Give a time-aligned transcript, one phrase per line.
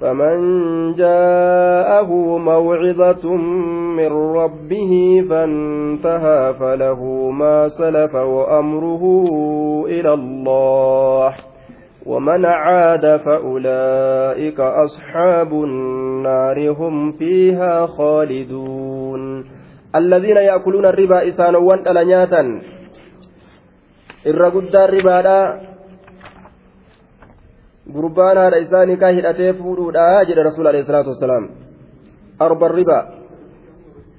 [0.00, 0.36] فمن
[0.94, 3.34] جاءه موعظة
[3.96, 9.04] من ربه فانتهى فله ما سلف وأمره
[9.86, 11.34] إلى الله
[12.06, 19.44] ومن عاد فأولئك أصحاب النار هم فيها خالدون.
[19.96, 22.60] الذين يأكلون الربا إسانا وانتلنياتا
[24.26, 25.67] الرقود الربا
[27.92, 31.48] gurbaan haadha isaa nikaa hidhatee fuudhuudha jedhe rasuul alayhi salaatu wasalaam
[32.46, 32.98] arba riba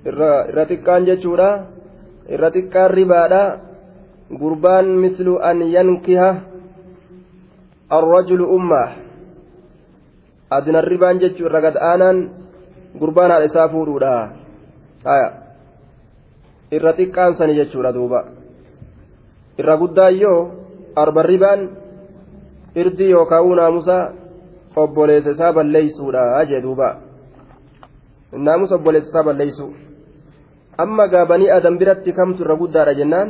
[0.10, 1.50] irra xiqqaan jechuudha
[2.34, 3.44] irra xiqqaan ribaadha
[4.42, 6.30] gurbaan mislu an yankiha
[7.98, 8.90] arrajulu ummaa
[10.58, 12.18] adina ribaan jechuu irra gad aanaan
[13.00, 14.14] gurbaan haadha isaa fuudhuudha
[16.78, 18.20] irra xiqqaan sani jechuudha duuba
[19.62, 20.40] irra guddaayyoo
[20.96, 21.62] arba ribaan
[22.82, 23.98] irdii yookaan naamusa
[24.76, 26.90] obboleessa isaa balleessuudha jee duuba
[28.48, 29.68] naamusa obboleessa isaa balleessu
[30.78, 33.30] amma gaabanii adam biratti kamtu irra guddaadha jennaan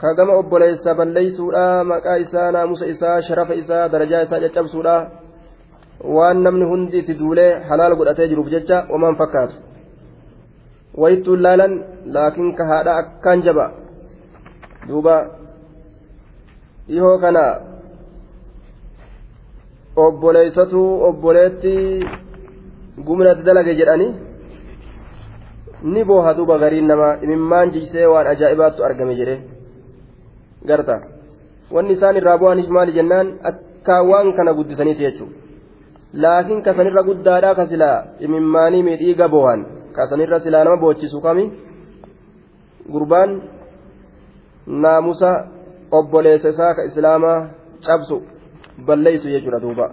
[0.00, 4.96] ka gama obboleessa balleessuudha maqaa isaa naamusa isaa sharafa isaa darajaa isaa caccabsuudha
[6.16, 9.56] waan namni hundi itti duulee halaal godhatee jiruuf jecha wamaan fakkaatu
[11.00, 11.74] wayittuun laalan
[12.14, 13.66] laakiin ka haadha akkaan jaba
[14.88, 15.45] duuba.
[16.88, 17.44] Dhihoo kana
[20.04, 21.74] obboleeysatu obboleetti
[23.06, 24.08] gumnatti dalage jedhani
[25.92, 29.36] ni booha duuba gariin namaa imimmaan jiisee waan ajaa'ibaattu argame jedhe
[30.68, 30.96] garta.
[31.74, 35.34] Wanni isaan irraa bu'aniif maali jennaan akka waan kana guddisaniiti jechuudha
[36.22, 39.66] laakiin kasanirra guddaadhaa ka silaa imimmaanii miidhiiga boohan
[39.96, 41.44] kasanirra silaa nama boochisu kami?
[42.92, 43.30] Gurbaan
[44.66, 45.30] naamusa
[45.98, 47.38] obboleessa isaa ka islaamaa
[47.86, 48.16] cabsu
[48.86, 49.86] balleeysu jechuudha duuba.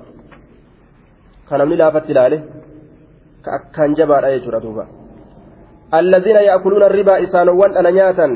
[1.50, 2.38] Ka namni laafatti ilaale
[3.46, 4.86] ka akkaan jabaadha jechuudha duuba.
[5.94, 8.28] الذين يأكلون الربا إسانوان أنا نياتا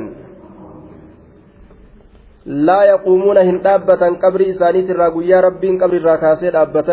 [2.45, 6.89] لا يقومون هن دابة قبر إسانيت الراقويا ربين قبر الراكاسي دابة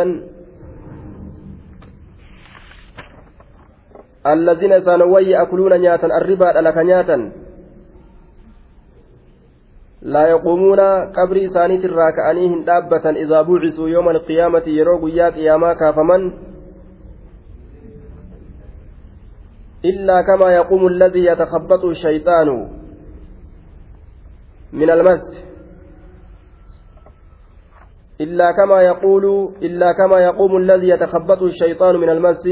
[4.26, 7.18] الذين إسانوان يأكلون نياتا الربا لك نياتا
[10.04, 10.80] لا يقومون
[11.16, 16.32] قبر إسانيت الراكعانيهن دابة إذا بعثوا يوم القيامة يروا قيا قياما كافمن
[19.84, 22.48] إلا كما يقوم الذي يتخبط الشيطان
[24.72, 25.44] من المس.
[28.20, 32.44] إلا كما يقول إلا كما يقوم الذي يتخبط الشيطان من المس.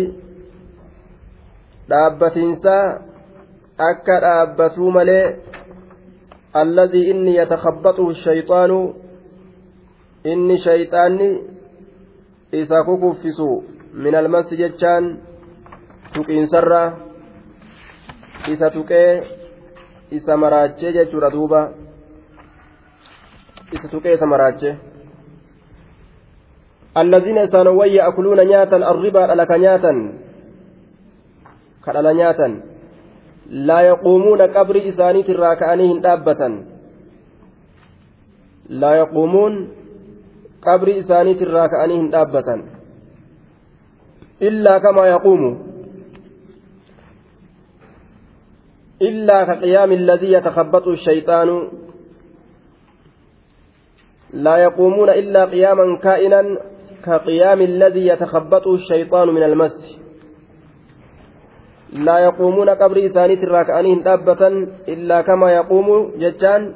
[1.91, 3.01] dhaabbatinsaa
[3.91, 5.25] akka dhaabbatuu malee
[6.57, 8.95] الذي إني يتخبطه الشيطان
[10.27, 11.43] إني شيطاني
[12.55, 13.61] إذا كفسوا
[13.95, 15.19] من المسجد كان
[16.15, 16.97] تقين سرة
[18.49, 19.23] إذا تقي
[20.13, 21.75] إذا مراجع جرى دوبا
[23.73, 24.27] إذا تقي إذا
[26.97, 29.93] الذين يسانوا يأكلون نياتا الربا لك نياتا
[31.85, 32.72] كلا نياتا.
[34.93, 36.55] Isaaniitirraa ka'anii hin dhaabbatan
[38.85, 39.59] laa yaquumuun
[40.61, 42.65] qabri isaaniitirraa ka'anii hin dhaabbatan
[44.41, 45.53] illaa kamaa yaquumu
[49.11, 51.57] illaa ka qiyaami alladii yatakabbaxu shayxaanu
[54.33, 56.59] لا يقومون إلا قياما كائنا
[57.05, 60.02] كقيام الذي يتخبطه الشيطان من المس
[61.94, 64.48] لا يقومون قبر إسانيت الراكعانين دابة
[64.88, 66.74] إلا كما يقوم ججان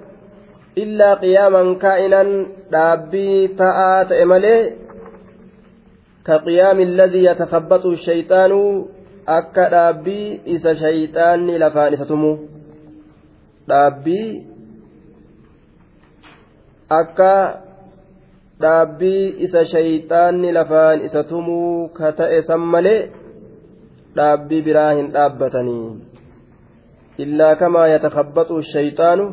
[0.78, 4.74] إلا قياما كائنا دابي تآت إملي
[6.26, 8.52] كقيام الذي يتخبط الشيطان
[9.26, 12.32] akka dhaabbii isa shayxaanni lafaan isa tumu
[13.70, 14.30] dhaabbii
[16.90, 17.34] akka
[18.62, 23.10] dhaabbii isa shayxaanni lafaan isa tumuu ka ta'e san malee
[24.19, 25.89] dhaabbii biraa hin dhaabbatanii.
[27.25, 29.27] Illaa kamaa yatakabbaxu shayxaanu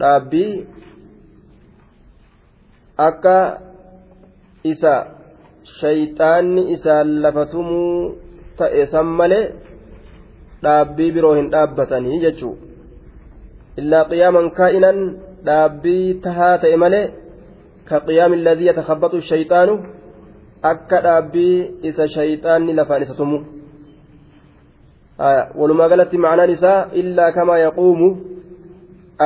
[0.00, 0.52] dhaabbii
[3.08, 3.36] akka
[4.72, 4.94] isa
[5.80, 8.14] shayxaanni isaan lafatumuu
[8.58, 9.44] ta'e san malee
[10.64, 12.54] dhaabbii biroo hin dhaabbatanii jechuu
[13.82, 14.98] illaa qiyaaman kaa'inan
[15.48, 17.04] dhaabbii tahaa ta'e malee
[17.88, 19.74] ka qiyaami alladhii yatakhabbatu shayxaanu
[20.72, 21.56] akka dhaabbii
[21.90, 23.38] isa shayxaanni lafaan isa tumu
[25.18, 28.08] walumaa galatti macnaan isaa illaa kamaa yaquumu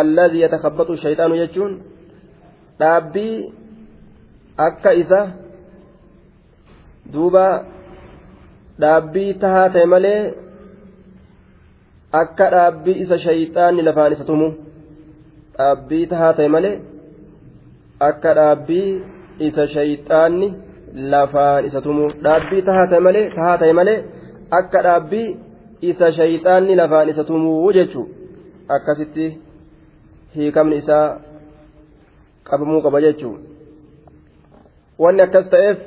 [0.00, 1.72] alladhii yatakhabbatu shayxaanu jechuun
[2.80, 3.36] dhaabbii
[4.66, 5.20] akka isa
[7.12, 7.46] duuba
[8.84, 10.20] dhaabbii tahaa ta'e malee
[12.22, 14.48] akka dhaabbii isa shayxaanni lafaan isa tumu
[15.58, 16.76] dhaabbii tahaa ta'e malee
[18.10, 18.88] akka dhaabbii
[19.48, 20.48] isa shayxaanni
[21.12, 23.98] lafaan isa tumu dhaabbii tahaa ta'e malee
[24.60, 25.28] akka dhaabbii
[25.80, 28.08] isa shayxaanni lafaan isa tumuu jechuu
[28.76, 29.26] akkasitti
[30.36, 31.18] hiikamni isaa
[32.50, 33.36] qabamuu qaba jechuu
[34.98, 35.78] wanni akkas ta'eef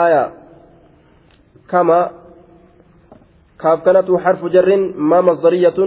[0.00, 0.28] aayaa
[1.66, 1.98] kama
[3.64, 5.78] كافكنة حرف جر ما مصدرية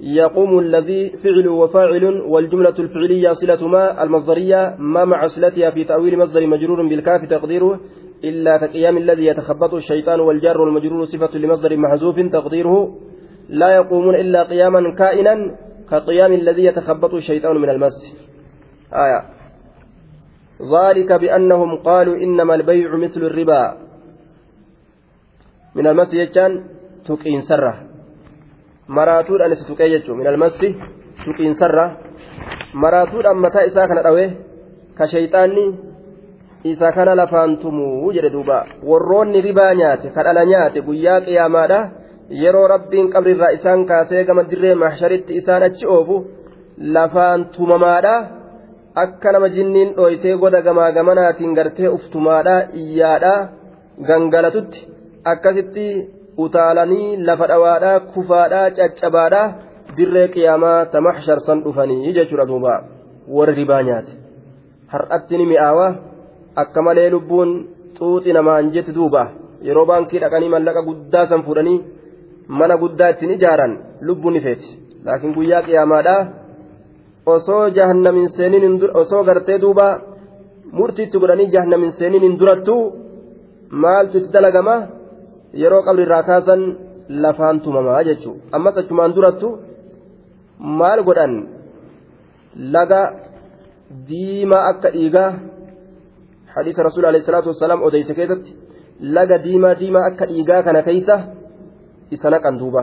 [0.00, 6.46] يقوم الذي فعل وفاعل والجملة الفعلية صلة ما المصدرية ما مع صلتها في تأويل مصدر
[6.46, 7.80] مجرور بالكاف تقديره
[8.30, 12.76] إلا كقيام الذي يتخبط الشيطان والجار والمجرور صفة لمصدر محذوف تقديره
[13.48, 15.34] لا يقومون إلا قياما كائنا
[15.90, 17.98] كقيام الذي يتخبط الشيطان من المس.
[19.04, 19.20] آية.
[20.74, 23.62] ذلك بأنهم قالوا إنما البيع مثل الربا.
[25.74, 26.52] من المس يجان
[28.88, 30.76] maraatuudhaan isa tuqee jechuun min almassi
[31.24, 31.84] tuqiinsarra
[32.72, 34.28] maraatuudhaan mataa isaa kana dhawee
[34.94, 35.64] ka shayxaanni
[36.70, 38.58] isa kana lafaan tumuu jedhe duuba.
[38.90, 40.78] Warroonni ribaa nyaate kadhala nyaate.
[40.86, 41.80] Guyyaa qiyaamaadha.
[42.42, 46.16] Yeroo rabbiin qabrirraa isaan kaasee gama dirree mahsharitti isaan achi oofu
[46.96, 48.14] lafaan tumamaadha.
[49.02, 53.34] Akka nama jinniin dhooytee goda gamaa gamanaatiin gartee uftumaadha iyyaadha.
[54.08, 54.80] Gangalatutti
[55.32, 55.86] akkasitti
[56.44, 59.46] utaalanii lafa dhawaadhaa kufaadhaa caccabaadhaa
[59.96, 62.74] dirree qiyaamaa tamaxshar san dhufanii jechuudha duuba.
[63.36, 64.12] Warri ribaa nyaate.
[64.92, 65.86] Har'atti ni mi'aawa
[66.62, 67.50] akka malee lubbuun
[67.98, 69.22] xuuxi namaan jetti duuba.
[69.66, 71.78] Yeroo baankii dhaqanii mallaqa guddaa san fuudhanii
[72.58, 73.72] mana guddaa ittiin ijaaran
[74.06, 74.68] lubbuun ni feeti.
[75.04, 76.22] Laakiin guyyaa qiyaamaadhaa
[77.34, 79.86] osoo jahannamin seeniin osoo gartee duuba
[80.78, 82.82] murtiitti godhanii jahannamin seeniin hin durattuu
[83.82, 84.76] maaltu itti dalagama?
[85.62, 86.62] Yeroo qabrirraa kaasan
[87.22, 88.42] lafaan tumamaa jechuudha.
[88.56, 89.48] Ammas achumaan durattu
[90.78, 91.34] maal godhan?
[92.74, 93.02] Laga
[94.08, 95.30] diimaa akka dhiigaa
[96.56, 98.50] hadiisa rasuula alayhi salaatu wassalaam odeyse keessatti
[99.16, 101.16] laga diimaa diimaa akka dhiigaa kana keeysa
[102.16, 102.82] isa naqan duuba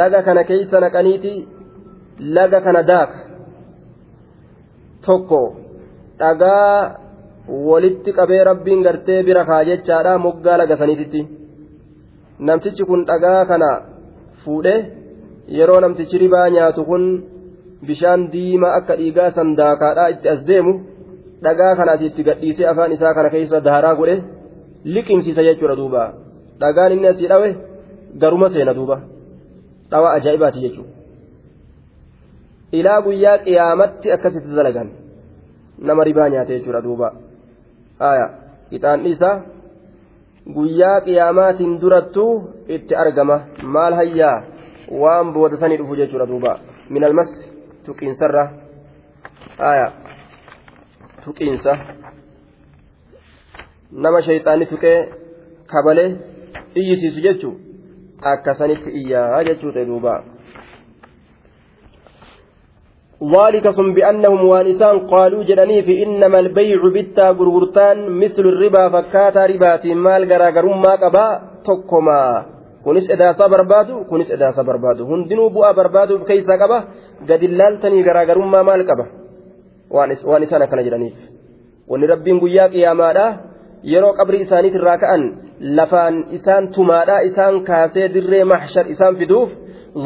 [0.00, 1.32] laga kana keeysa naqaniiti
[2.36, 3.18] laga kana daaka
[5.06, 5.42] tokko
[6.20, 6.96] dhagaa
[7.68, 11.22] walitti qabee rabbiin gartee bira kaa jechaadha moggaa lagasaniititti
[12.46, 13.70] namtichi kun dhagaa kana
[14.44, 14.74] fuudhe
[15.58, 17.04] yeroo namtichi ribaa nyaatu kun
[17.86, 20.72] bishaan diimaa akka dhiigaa sandaakaadhaa itti as deemu
[21.44, 24.16] dhagaa kana asitti gadhiisee afaan isaa kana keessa daaraa godhe
[24.94, 26.02] liqimsiisa jechuudha duuba
[26.60, 27.50] dhagaan inni asii dhawe
[28.22, 29.00] garuma seena duuba
[29.90, 30.92] dhawa ajaa'ibaati jechuudha
[32.78, 34.90] ilaa guyyaa qiyaamatti akkasitti dalagan
[35.78, 37.08] nama ribaa nyaate jechuudha duuba.
[38.70, 39.40] ixaanni isaa
[40.54, 42.32] guyyaa qiyaamaatiin durattuu
[42.76, 44.36] itti argama maal hayyaa
[45.02, 46.52] waan booda sanii dhufu jechuudha duuba
[46.90, 47.32] min almas
[47.86, 48.44] tuqiinsarra
[49.70, 49.92] aya
[51.23, 51.73] tuqiinsa
[54.03, 54.97] nama shayxaanni tuqee
[55.71, 56.09] kabalee
[56.81, 57.53] iyyisiisu jechuu
[58.31, 60.15] akkasanitti iyyaa jechuu ta'e duuba
[63.35, 69.93] ذلك ثم بأنهم وانسان قالوا جدني في إنما البيع بالتا غرغرتان مثل الربا فكاتا رباتي
[69.93, 71.27] مال غراغرم ما قبا
[71.65, 72.45] تكما
[72.85, 76.77] kunis edaasa barbaadu kunis edaasa barbaadu hundinuu bu'aa barbaaduuf keeysaa qaba
[77.29, 79.05] gadi laaltanii garaagarummaa maal qaba
[79.96, 81.16] waan isaan akkana jedhaniif
[81.90, 83.26] wanni rabbiin guyyaa qiyaamaadha
[83.92, 85.22] yeroo qabrii isaaniit irraa ka'an
[85.78, 89.50] lafaan isaan tumaadha isaan kaasee dirree mahshar isaan fiduuf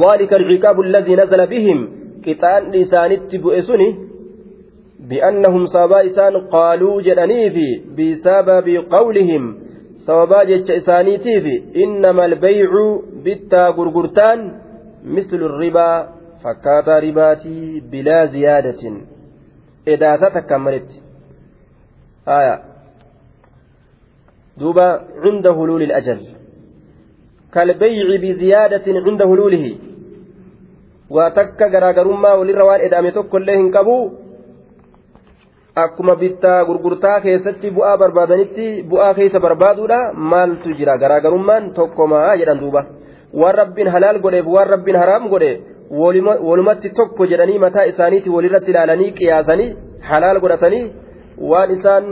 [0.02, 1.78] ذلك العقاب الذي نزل بهم
[2.24, 3.88] qixaanni isaanitti bu'e suni
[5.08, 9.44] bi'annahum sababaa isaan qaaluu jedhaniifi bisababi qawlihim
[10.06, 12.84] sababaa jecha isaaniitiifi innama albaycu
[13.24, 14.40] bittaa gurgurtaan
[15.14, 15.96] mislu ribaa
[16.42, 18.96] fakkaataa ribaatii bilaa ziyaadatin
[20.36, 20.96] takkaan maletti
[22.26, 22.54] aya
[24.58, 24.86] duuba
[25.22, 26.20] cunda huluuli الأجل
[27.54, 29.66] كالبيع بزيادة عند هلوله
[31.10, 33.96] waan eda'ame tokkollee hin qabu
[35.76, 39.98] akkuma bittaa gurgurtaa keessatti bu'aa barbaadanitti bu'aa keessa barbaaduudha
[40.32, 42.82] maaltu jira garaagarummaan tokkomaa jedhan duuba
[43.40, 45.52] waan rabbiin halaal godheef waan rabbiin haraam godhe
[45.90, 49.68] walumatti tokko jedhanii mataa isaaniiti walirratti ilaalanii qiyaasanii
[50.10, 50.84] halaal godhatanii
[51.50, 52.04] waan isaan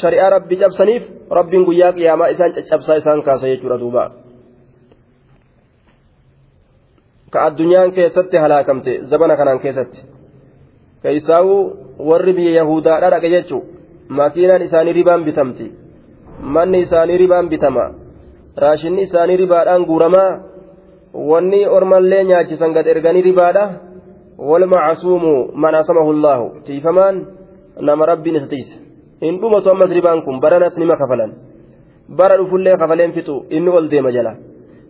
[0.00, 1.02] shari'aa rabbi cabsaniif
[1.38, 4.04] rabbiin guyyaa qiyaamaa isaan caccabsaa isaan kaasa jechuudha duuba
[7.32, 10.00] ka addunyaan keessatti halaakamte zabana kanaan keessatti
[11.02, 11.54] keessaa'u
[12.08, 13.64] warri biyya yahudaadhaa dhaqe jechuun
[14.18, 15.66] makiinaan isaanii ribaan bitamti
[16.54, 17.84] manni isaanii ribaan bitama
[18.64, 20.30] raashinni isaanii ribaadhaan guuramaa
[21.12, 23.64] wanni ormallee nyaachisan gad erganii ribaadha.
[24.38, 27.26] Walmacasuumu man asamahu llaahu tiifamaan
[27.80, 28.74] nama rabbiin isa tiise.
[29.20, 31.32] Hin dhumatu ammas ribaan kun baranas nima kafalan.
[32.08, 34.36] Bara dhufullee kafaleen fixu inni ol deema jala.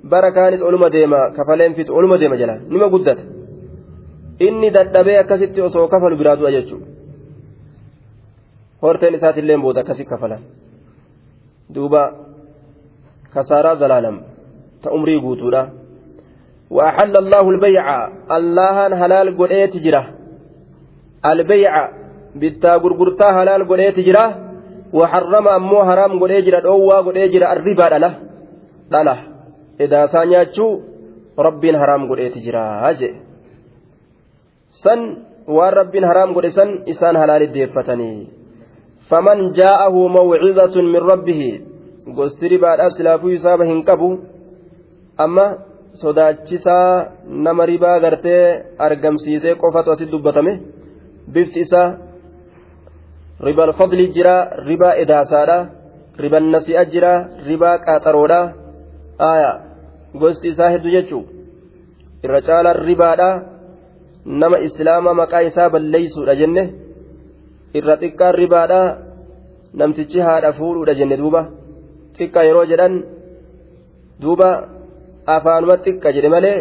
[0.05, 2.59] Bara kaanis oluma deema kafaleen fixu oluma deema jala.
[2.69, 3.23] Nima guddata.
[4.41, 6.87] Inni dadhabee akkasitti osoo kafalu biraa du'a jechuudha.
[8.83, 10.41] Horteen isaatiillee booda akkasi kafalan.
[11.75, 12.03] Duuba
[13.35, 14.21] kasaaraa zalaalam.
[14.83, 15.77] Ta umrii guutuudha
[16.71, 17.85] وأحل الله البيع
[18.37, 20.05] الله هلال قريت جرة
[21.27, 21.73] البيع
[22.39, 24.25] bitta gurgurtaa halaal godhee jira
[24.93, 28.11] waxarrama ammoo haraam godhee jira dhoowwaa godhee jira arribaa dhala
[28.93, 29.15] dhala
[29.85, 30.73] edaasaa nyaachuu
[31.47, 33.15] rabbiin haraam godheeti jira jee
[34.83, 35.01] san
[35.57, 38.29] waan rabbiin haraam godhe san isaan halaali deeffatanii
[39.09, 41.51] faman jaa'ahu mawcizatun min rabbihi
[42.19, 44.11] gosti ribaadhaaf silaafuu isaaba hin qabu
[46.02, 47.07] sodaachisaa
[47.47, 48.43] nama ribaa gartee
[48.87, 50.52] argamsiisee qofatu asitti dubbatame.
[51.33, 51.88] Bifti isaa
[53.47, 54.37] ribal fadli jira
[54.69, 55.59] ribaa edaasaadha.
[56.23, 57.12] Riban nasi'a jira
[57.49, 58.40] ribaa qaaxaroodha.
[59.33, 59.50] Aya
[60.21, 61.25] gosti isaa hedduu jechuu?
[62.25, 63.28] Irra caalaan ribaadha.
[64.40, 66.64] Nama islaama maqaa isaa balleeysuudha jenne.
[67.78, 68.81] Irra xiqqaan ribaadha.
[69.78, 71.43] Namtichi haadha fuudhuudha jenne duuba.
[72.19, 72.95] Xiqqa yeroo jedhan
[74.23, 74.50] duuba
[75.35, 76.58] afaanuma xiqqa jedhe malee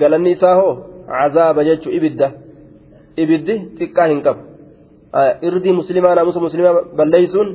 [0.00, 0.74] galanni isaa hoo?
[1.18, 2.28] Cazaaba jechuu ibidda.
[3.22, 4.42] Ibiddi xiqqaa hin qabu.
[5.48, 7.48] Irdii muslimaa naamusa muslimaa balleeysuun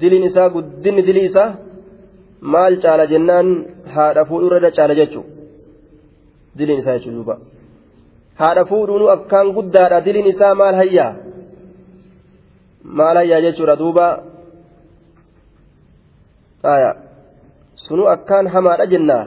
[0.00, 1.50] diliin isaa guddinni dilii isaa
[2.52, 3.48] maal caala jennaan
[3.94, 5.30] haadha fuudhuu irra caala jechuudha
[6.58, 7.34] diliin isaa jechuudha duuba.
[8.40, 11.12] Haadha fuudhuun akkaan guddaadha diliin isaa maal hayyaa
[12.98, 14.06] maal hayyaa jechuudha duuba.
[17.84, 19.24] Sunu akkaan hamaadha jennaa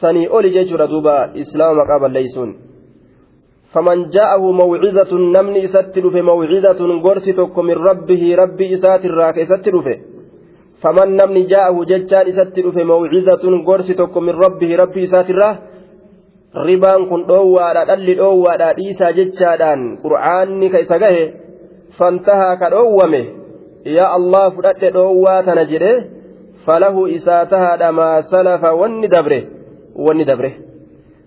[0.00, 2.52] sanii oli jechuudha duuba islaama maqaa balleeysuun.
[4.60, 9.96] موعظة نمني إسات رفه موعظة قرسي تك من ربه ربي إسات الراك إسات رفه
[10.82, 15.58] فمن نمني جاءه ججان إسات رفه موعظة قرسي تك من ربه ربي إسات الراك
[16.56, 21.24] ribaan kun dhoowwaadha dhalli dhoowwaadha dhiisaa jechaadhaan qur'aanni ka isa gahe
[21.98, 23.22] fantahaa ka dhoowwame
[23.96, 25.92] yaa allah fudhadhe dhoowwaa tana jedhe
[26.64, 29.40] falahu isaa tahaadha maa salafa wanni dabre
[30.04, 30.50] wanni dabre.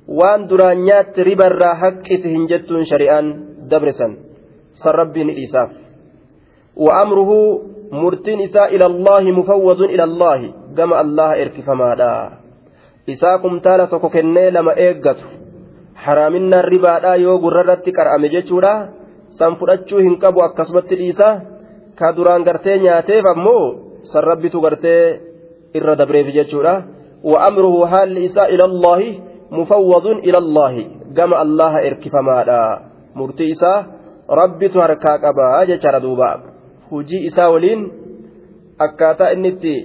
[0.08, 3.28] Waan duraan nyaatte ribarraa haqqisi hin jettuun shari'aan
[3.70, 4.18] dabre san.
[4.82, 5.70] San rabbiin dhiisaaf.
[6.86, 7.38] Wa'amruhu
[7.92, 12.32] murtiin isaa ilallaahi mufawwaduun ilallaahi gama allaha erkifamaadha.
[13.08, 15.26] Isaa kumtaala tokko kennee lama eeggatu.
[15.94, 18.74] Haraaminaan ribaadhaa yoo gurrarratti qar'ame jechuudha.
[19.38, 21.30] San fudhachuu hin qabu akkasumatti dhiisa.
[22.00, 23.64] Ka duraan gartee nyaateef ammoo
[24.12, 25.20] san rabbitu gartee
[25.74, 26.76] irra dabreef jechuudha.
[27.24, 29.22] Haalli isaa ila allaahi
[29.52, 32.82] mufawwadun ila allaahi gama allaha erkifamaadha
[33.16, 33.86] murtii isaa
[34.30, 36.40] rabbitu harkaa qabaa jechaadha duuba
[36.92, 37.92] hujii isaa waliin
[38.78, 39.76] akkaataa inni itti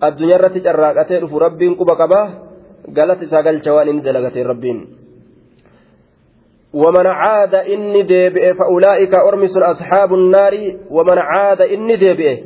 [0.00, 2.26] addunyaa irratti carraaqatee dhufu rabbiin quba qabaa
[2.92, 4.80] galata isaa galcha waan inni dalagatee rabbiin
[6.74, 10.54] ومن عاد إني ديبئ فأولئك أرمس أصحاب النار
[10.90, 12.42] ومن عاد إني ديبئ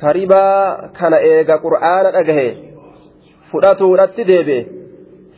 [0.00, 2.06] كريبا كان إيغا قرآن
[3.50, 4.60] fudhatuudhatti deebi'e.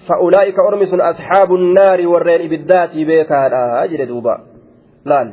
[0.08, 3.62] Fa'ulaa'ika ormi sun asxaabuun naari warreen ibiddaatii beekaadha
[3.92, 4.34] jedhe duuba.
[5.10, 5.28] Laal?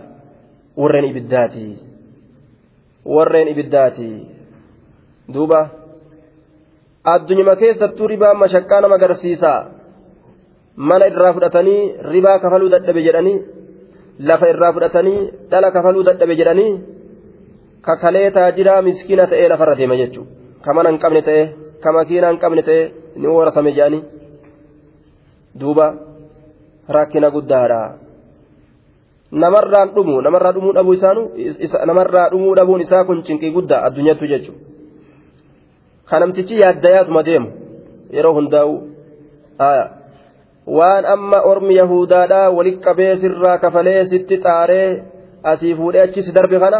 [0.82, 1.74] Warreen ibiddaatii
[3.16, 4.16] warreen ibiddaatii
[5.34, 5.62] duuba?
[7.14, 9.60] Addunyuma keessattuu ribaa mashaqqaa nama agarsiisaa
[10.90, 11.82] mana irraa fudhatanii
[12.14, 13.38] ribaa kafaluu dadhabe jedhanii
[14.30, 15.20] lafa irraa fudhatanii
[15.52, 16.72] dhala kafaluu dadhabe jedhanii
[17.88, 20.32] kakalee taajiraa miskiina ta'ee lafarra deema jechuudha
[20.66, 21.46] kamana hin qabne ta'ee.
[21.86, 22.82] Ka makiina hin qabne ta'e
[23.20, 24.04] ni warasame jedhanii
[25.60, 25.88] duuba
[26.98, 27.82] rakkina guddaadha.
[29.44, 31.24] namarraan dhumu namarraa dhumuu dhabuu isaanu
[31.90, 34.62] namarraa dhumuu dhabuun isaa kun cinqii guddaa addunyaattu jechuudha.
[36.10, 37.50] Ka namtichi yaaddayaatuma deemu
[38.18, 38.74] yeroo hundaa'u
[40.78, 44.88] waan amma ormi yahudaadhaa walit qabee sirraa kafalee sitti xaaree
[45.52, 46.80] asii fuudhee achis darbe kana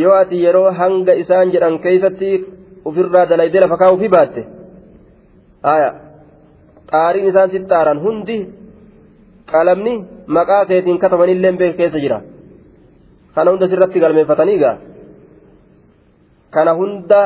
[0.00, 2.30] yoo ati yeroo hanga isaan jedhan keeysatti
[2.84, 4.42] ufirraa dalaydee lafa kaa'uufi baatte
[5.74, 5.90] aya
[6.92, 7.58] xaariin isaan si
[8.04, 8.36] hundi
[9.52, 9.94] qalamni
[10.26, 12.18] maqaa keetiin katamanillee beek keessa jira
[13.34, 14.76] kana hunda sirratti galmeeffatanii gaa
[16.54, 17.20] kana hunda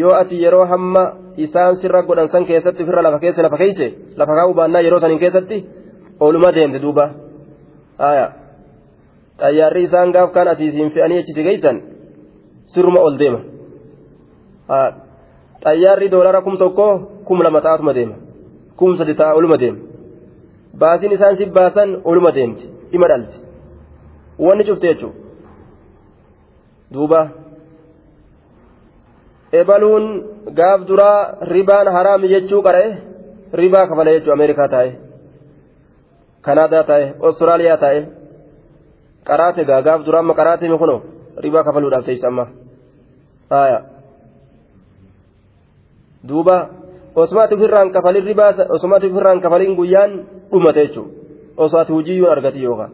[0.00, 1.02] yoo ati yeroo hamma
[1.36, 3.86] isaan sirra godhan san keessatti firra lafa keessa lafa keeyse
[4.16, 5.56] lafa kaa'uu baannaa yeroo saniin keessatti
[6.20, 7.04] ooluma deemte duuba
[9.40, 11.82] xayyaarri isaan gaaf kaan asiisiin fe'anii achisi geeysan
[12.74, 13.40] sirruma ol deema
[15.64, 16.86] xayyaarri doolara kum tokko
[17.26, 18.16] kum lama ta'atuma deema
[18.78, 19.80] kum sadi ta'a oluma deema
[20.80, 22.64] baasiin isaan si baasan oluma deemti
[22.96, 23.36] ima dhalti
[24.44, 25.18] wanni cufte jechuudha
[26.92, 27.20] duuba
[29.60, 30.04] ebaluun
[30.58, 31.18] gaaf duraa
[31.54, 32.88] ribaan haraami jechuu qara'e
[33.60, 34.90] ribaa kafala jechuudha ameerikaa taa'e
[36.46, 38.00] kanaadaa taa'e ostiraaliyaa taa'e
[39.28, 41.00] qaraate gaa gaaf duraa amma qaraate mi kunoo
[41.44, 42.44] ribaa kafaluudhaaf teessa amma
[46.28, 46.56] duuba
[47.14, 50.12] osmaati ofirraan kafalin ribaa osmaati ofirraan kafalin guyyaan
[50.50, 51.12] dhumate jechuudha
[51.56, 52.92] osoo ati hujiyyuun argati yookaan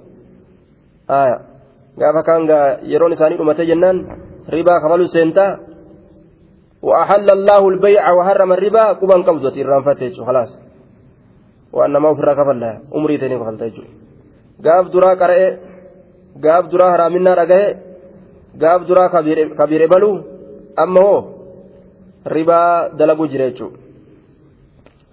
[1.98, 2.42] gaafa kaan
[2.92, 3.98] yeroon isaanii dhumate jennaan
[4.48, 5.52] ribaa kafalu seentaa
[6.82, 10.50] وأحل الله البيع وحرم الربا قبان قبضة إرام فتيج خلاص
[11.72, 13.82] وأنما أفرا كفلا أمري تاني كفلت يجو
[14.64, 15.38] قاف درا قرأ
[16.44, 17.62] قاف درا هرامنا رقه
[18.62, 19.06] قاف درا
[19.58, 20.10] كبير بلو
[20.78, 21.37] أما هو
[22.36, 22.60] ربا
[22.98, 23.68] دلقو جريتشو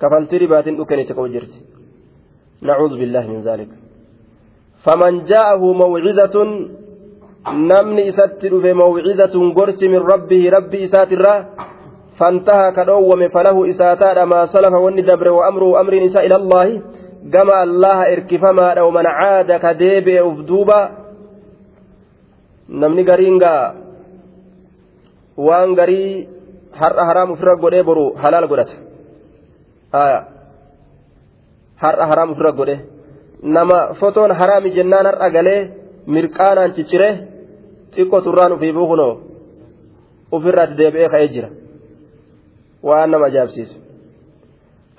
[0.01, 1.53] كفلت ربات أكني تقو جرت
[2.67, 3.72] نعوذ بالله من ذلك
[4.86, 6.36] فمن جاءه موعظة
[7.53, 11.45] namni isatti dhufe mawcidatuun gorsi min rabbihi rabbi isaatirraa
[12.17, 16.81] fantaha ka dhoowwame falahu isaataadha maa salafa wanni dabre wa amruhu amriin isaa ila allaahi
[17.29, 20.79] gama allaha erkifamaadha waman caada ka deebi'e uf duuba
[26.79, 28.75] har'a haraam ofirra godhee boru halaal godhata
[31.84, 32.75] har'a haraam ofirra godhe
[33.55, 35.60] nama fotoon haraami jennaan har'a galee
[36.13, 37.10] mirqaanaan ciccire
[37.93, 39.13] xiqqoo turraan ufii buukunoo
[40.36, 41.49] ofirraatti deebi'ee ka'ee jira
[42.88, 43.76] waan nama ajaa'ibsiisu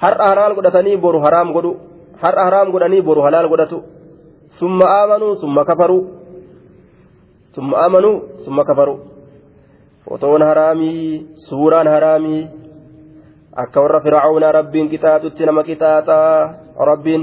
[0.03, 1.73] har'a halaal godhatanii boru haraam godhu
[2.23, 3.79] har'a haraam godhanii boru halaal godhatu
[4.61, 6.03] summa aamanuu summa kafaruu
[7.57, 8.99] summa aamanuu summa kafaruu
[10.09, 12.43] fotoon haraamii suuraan haraamii
[13.63, 17.23] akka warra fir'aawnaa rabbiin qixaaxutti nama qixaaxaa rabbiin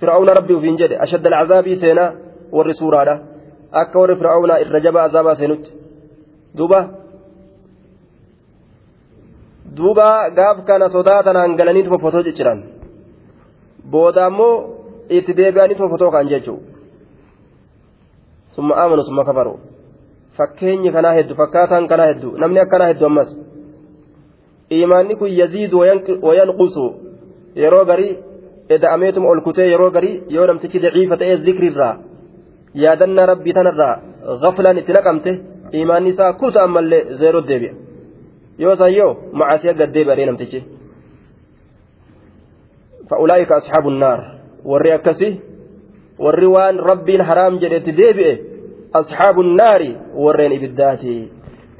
[0.00, 2.10] fir'aawna rabbii ufiin jedhe ashadda alcazaabii seenaa?
[2.56, 3.14] Warri suuraadha.
[3.80, 5.70] Akka warri fir'aawnaa irra jabaa azaabaa seenutti.
[6.58, 6.80] Duuba.
[9.76, 12.60] Duuba gaaf kana sodaa tanaan galanii fofotoo cicciran
[13.92, 14.54] booda ammoo
[15.16, 16.60] itti deebi'anii fofotoo kan jechuun
[18.54, 19.52] summa amanu summa kafaru
[20.38, 23.30] fakkeenyi kanaa hedduu fakkaataan kanaa hedduu namni akkanaa hedduu ammas.
[24.70, 25.76] Imaanni kun yaziidu
[26.28, 26.84] wayanqusu
[27.62, 28.12] yeroo garii
[28.74, 31.94] eda'ameetuma ol kutee yeroo garii yoo namtichi daciifa ta'ee zikrirraa
[32.82, 33.94] yaadannaa rabbii tanarraa
[34.42, 35.30] gaflaan itti naqamte
[35.82, 37.74] imaanni isaa kuta ammallee zeeroo deebi'a.
[38.62, 40.60] Yoo san yoo macaasiya gad deebi'adhee namtichi?
[43.08, 44.20] Fa'ulaa'ika asxaabu naar.
[44.70, 45.28] Warri akkasi
[46.24, 48.32] warri waan rabbiin haraam jedhetti deebi'e
[48.92, 49.90] asxaabu naari
[50.24, 51.16] warreen ibiddaati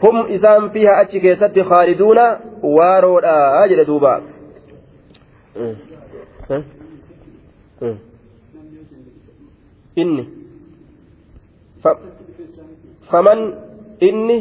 [0.03, 2.27] hum isaan fiiha achi keessatti khaaliduuna
[2.77, 3.37] waaroodha
[3.71, 4.12] jedhe duuba
[10.03, 10.25] inni
[13.11, 13.40] faman
[14.09, 14.38] inni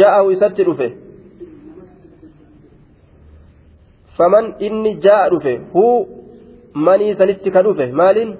[0.00, 0.88] ja'ahu isatti dhufe
[4.18, 5.96] faman inni ja'a dhufe huu
[6.88, 8.30] manii sanitti ka dhufe maaliin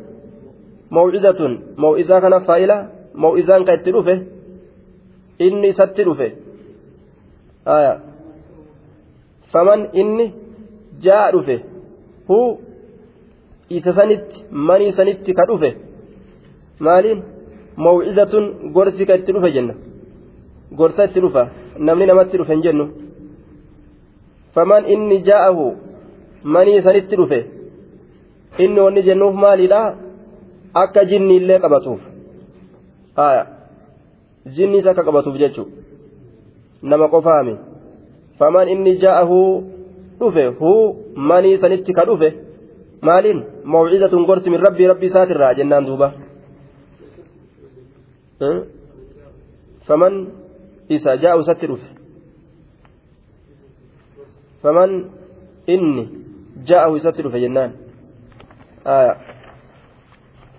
[0.99, 1.53] mawcizatun
[1.85, 2.77] maw'izaa kana faa'ila
[3.23, 4.15] maw'izaan ka itti dhufe
[5.47, 6.29] inni isatti dhufe
[9.53, 10.27] faman inni
[11.05, 11.57] ja'a dhufe
[12.29, 12.49] huu
[13.79, 15.71] isa sanitti manii sanitti ka dhufe
[16.87, 17.21] maaliin
[17.85, 18.45] maw'izatun
[18.77, 19.75] gorsi ka itti dhufe jenna
[20.79, 21.43] gorsa itti dhufa
[21.89, 22.87] namni namatti dhufe hin jennu
[24.55, 25.65] faman inni jaa'ahu
[26.57, 27.39] manii sanitti dhufe
[28.65, 29.81] inni wanni jennuuf maaliidha
[30.83, 32.03] akka jinni illee qabatuuf
[33.17, 33.43] haya
[34.57, 35.67] jinnis akka qabatuuf jechuu
[36.83, 37.55] nama qofaami
[38.39, 39.39] faman inni jaa'ahu
[40.21, 40.83] dhufe huu
[41.31, 42.29] manii sanitti ka dhufe
[43.09, 46.09] maaliin maw'izatun gorsi min rabbii rabbii isaatirraa jennaan duuba
[49.89, 50.15] faman
[50.97, 51.89] isa jaa'u isatti dhufe
[54.63, 54.91] faman
[55.75, 56.05] inni
[56.69, 57.73] jaa'ahu isatti dhufe jennaan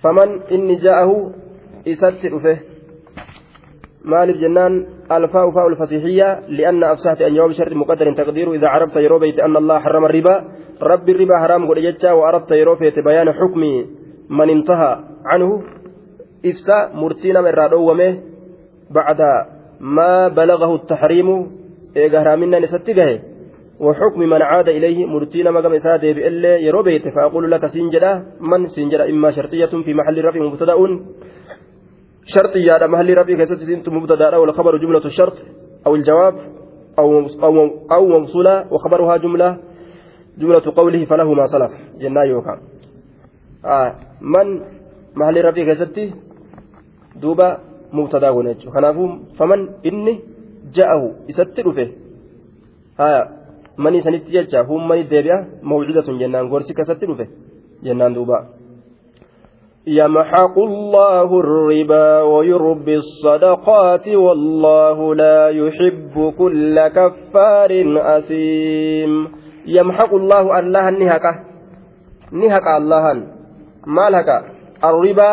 [0.04, 1.16] faman inni jaa'ahu
[1.94, 2.54] isatti dhufe
[4.12, 4.74] maaliif jennaan
[5.12, 9.80] الفاء فاء الفصيحية لأن أفسحت أن جواب شرط مقدر تقديره إذا عرفت يروبيت أن الله
[9.80, 10.36] حرم الربا
[10.80, 13.88] haraam godhe jecha wa'aradta yeroo feete bayaana xukmi
[14.30, 14.92] man intaha
[15.24, 15.64] canhu
[16.44, 18.08] ibsa murtii nama irraa dhoowwame
[18.94, 19.30] bacda
[19.80, 21.38] maa balagahu taxriimu
[21.96, 23.18] eega haraaminaan isatti gahe
[23.80, 29.10] وحكم من عاد إليه مرتين مقام إساد بإلا يرو بيت فأقول لك سنجدة من سنجدة
[29.10, 30.76] إما شرطية في محل رفع مبتدأ
[32.34, 35.38] شرطية على محل رفع كيست مبتدأ؟ والخبر جملة الشرط
[35.86, 36.36] أو الجواب
[37.00, 37.08] أو
[37.44, 37.54] أو
[37.92, 39.58] أو موصولة وخبرها جملة
[40.38, 41.72] جملة قوله فله ما سلف.
[42.02, 42.54] جنا يوكا.
[43.66, 44.48] آه من
[45.16, 45.98] محل رفع كيست
[47.22, 47.48] دوبا
[47.94, 48.72] مبتدأ ونجو
[49.38, 50.14] فمن إني
[50.76, 51.88] جاءه إسات رفه.
[53.00, 53.38] ها
[53.78, 57.26] manii sanitti jecha hummani deebi'a mawcudatun jennaan gorsi kasatti dhufe
[57.86, 58.38] jennaan duuba
[59.88, 67.72] يمحق الله الربا ويربي الصدقات والله لا يحب كل كفار
[68.18, 69.12] أثيم.
[69.68, 71.36] يمحق الله الله نهكه
[72.32, 73.06] نهك الله.
[73.88, 74.30] ما لك
[74.84, 75.32] الربا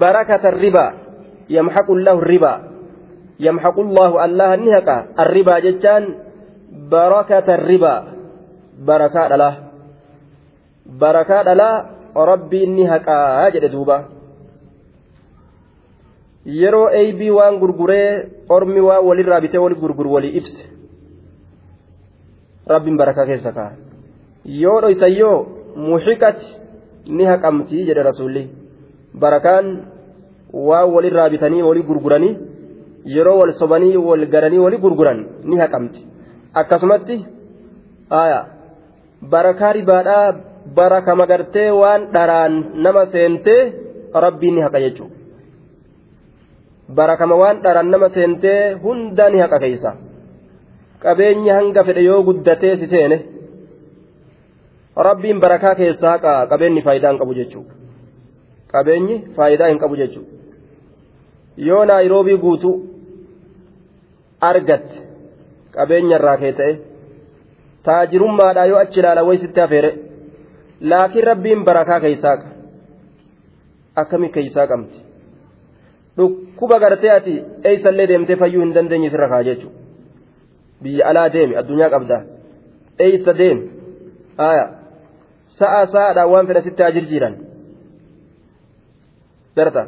[0.00, 0.86] بركة الربا.
[1.50, 2.54] يمحق الله الربا.
[3.40, 4.88] يمحق الله الله نهك.
[5.18, 6.28] الربا جتان
[6.88, 8.04] barakata ribaa
[8.78, 9.54] barakaa dhalaa
[11.00, 14.04] barakaa dhalaa rabbiin ni haqaa jedhe duuba.
[16.44, 20.64] Yeroo eeybii waan gurguree ormi waan walirraa bitee wali gurguru walii ibse.
[22.66, 23.72] Rabbiin barakaa keessa kaa.
[24.44, 26.46] Yoo dhoysan yoo muxiqati
[27.06, 28.44] ni haqamtii jedhe rasuulli.
[29.14, 29.66] Barakaan
[30.52, 32.36] waan walirraa bitanii walii gurguranii
[33.04, 36.06] yeroo wal sobanii wal garanii walii gurguran ni haqamti.
[36.54, 37.26] Akkasumatti
[39.30, 40.34] barakaa ribaadhaa
[40.74, 42.54] baraka magartee waan dharaan
[42.84, 43.62] nama seentee
[44.24, 45.16] rabbiin ni haqa jechuudha.
[46.96, 49.90] Barakama waan dharaan nama seentee hundaa ni haqa keessa.
[51.02, 53.18] Qabeenya hanga fedhe yoo guddatee si seene
[54.96, 57.74] rabbiin barakaa keessaa haqa qabeenyi faayidaa hin qabu jechuudha.
[58.72, 60.32] Qabeenyi faayidaa hin qabu jechuudha.
[61.56, 62.76] Yoo naayiroobii guutuu
[64.40, 64.96] argatte.
[65.76, 66.72] qabeenya irraa kee ta'e
[67.86, 69.90] taajirummaadhaa yoo achi ilaala waysitti hafeere
[70.80, 72.36] laakiin rabbiin barakaa keeysaa
[73.96, 74.98] akkamii keeysaa qabdi
[76.16, 79.78] dhukkuba gartee ati eeysallee deemtee fayyuu hin dandeenye sirra kaa jechuudha
[80.82, 82.22] biyya alaa deemi addunyaa qabdaa
[83.06, 83.70] eeysa deemi
[84.40, 84.66] haaya
[85.60, 87.34] sa'a sa'aadhaan waan fedha sitti haa jirjiiran
[89.56, 89.82] darta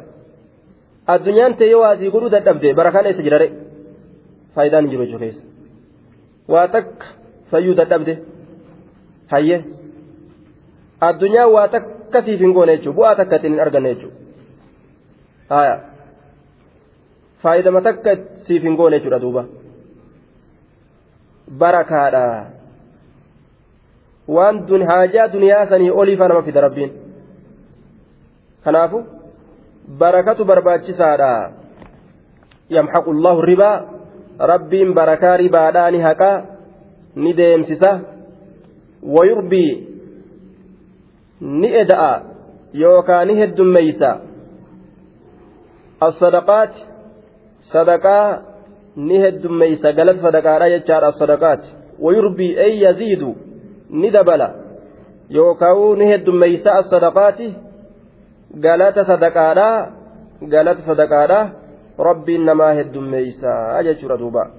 [1.15, 3.47] addunyaan ta'e yoo asii godhuu dadhabde barakaan eessa jirare
[4.55, 5.51] faayidaan hin jiru jechuu
[6.55, 7.05] waa takka
[7.51, 8.13] fayyuu dadhabde
[9.33, 9.57] hayye
[11.09, 15.75] addunyaa waa takka siif hin goone jechuudha bu'aa takka ittiin hin arganne jechuudha haya
[17.43, 18.15] faayidama takka
[18.47, 19.45] siif hin goone jechuudha duuba
[21.63, 22.25] barakaadha
[24.27, 26.91] waan haajaa duniyaa sanii oliifaa nama fida rabbiin
[28.63, 29.03] kanaafu
[30.03, 31.51] barakatu barbaachisaadha
[32.69, 33.75] yamxaqu allahu ribaa
[34.53, 36.35] rabbiin barakaa ribaadhaa ni haqaa
[37.15, 37.99] ni deemsisa
[39.15, 39.90] wayurbii
[41.41, 42.21] ni eda'a
[42.73, 44.31] yookaan ni heddummeeysa.
[46.01, 46.73] الصدقات
[47.61, 48.41] صدقاء
[48.95, 51.59] نهد ميسا قالت صدقاء يجار الصدقات
[51.99, 53.35] ويربي أي يزيد
[53.91, 54.47] ندبل
[55.29, 57.39] يوكاو نهد ميسا الصدقات
[58.63, 59.57] قالت صدقاء
[60.53, 61.49] قالت صدقاء
[61.99, 64.51] ربي إنما هدميسا أجل دوبا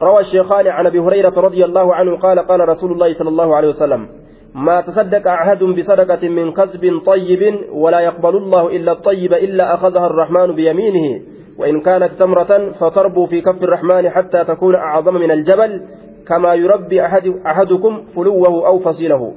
[0.00, 3.68] روى الشيخان عن أبي هريرة رضي الله عنه قال قال رسول الله صلى الله عليه
[3.68, 4.08] وسلم
[4.54, 10.54] ما تصدق أحد بصدقة من كسب طيب ولا يقبل الله إلا الطيب إلا أخذها الرحمن
[10.54, 11.20] بيمينه.
[11.58, 15.82] وإن كانت تمرة فتربو في كف الرحمن حتى تكون أعظم من الجبل
[16.28, 19.34] كما يربي أحد أحدكم فلوه أو فصيله.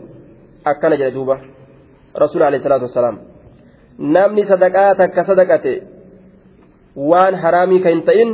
[0.68, 1.38] أكن جلدوبة
[2.18, 3.18] رسول عليه الصلاة والسلام.
[4.00, 5.16] نامني صدقاتك
[6.96, 8.30] waan haraamii kan hin ta'in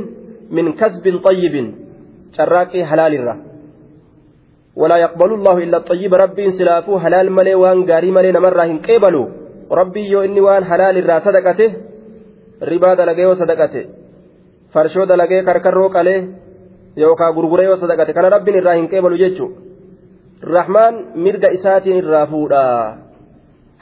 [0.49, 1.67] min kasbin xayyibin
[2.37, 3.35] carraaqii halaalirra
[4.81, 6.11] ولا يقبل الله إلا الطيب.
[6.13, 9.23] ربي سلافو حلال ملي وان غاري ملي نمر هن قبلو
[9.79, 11.71] ربي يو إني وان حلال الرا صدقته.
[12.71, 13.85] ربا دلقه وصدقته
[14.73, 16.17] فرشو دلقه كركرو قاله
[16.97, 19.47] يوكا غرغره وصدقته كان ربي الرا هن قبلو جيتشو.
[20.43, 22.67] الرحمن مرد إساتين الرافودا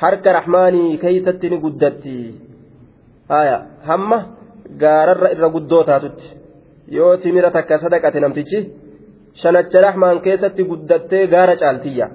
[0.02, 2.22] حرك رحماني كيستني قدتي.
[3.32, 3.58] آية.
[3.90, 4.20] همه
[4.82, 6.28] gaararra irra guddoo taatutti
[6.98, 7.52] yoo timira
[9.44, 12.08] shanacha rahmaan keessatti guddattee gaara caaltiyya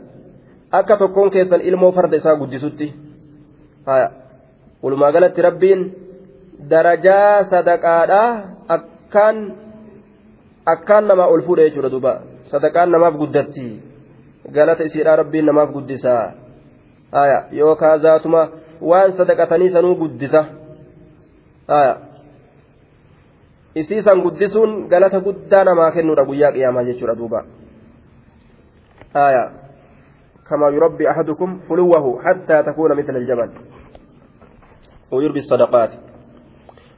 [0.78, 2.86] akka tokkoon keessan ilmoo farda isaa guddisutti
[4.82, 5.80] walumaa galatti rabbiin
[6.70, 8.28] darajaa sadaqaadhaa
[8.76, 9.36] akkaan
[10.74, 12.12] akkaan namaa ol fuudha jechuudha duuba
[12.52, 13.66] sadaqaan namaaf guddatti
[14.56, 16.14] galata isiidhaa rabbiin namaaf guddisa
[17.22, 18.42] aya yookaa zaatuma
[18.92, 20.44] waan sadaqatanii sanuu guddisa
[23.74, 27.44] isiisan guddisuun galata guddaa namaa kennuudha guyyaa qiyaamaa jechuudha duuba.
[29.14, 29.60] Aya.
[30.50, 33.50] كما يربي أحدكم فلوه حتى تكون مثل الجبل
[35.12, 35.90] ويربي الصدقات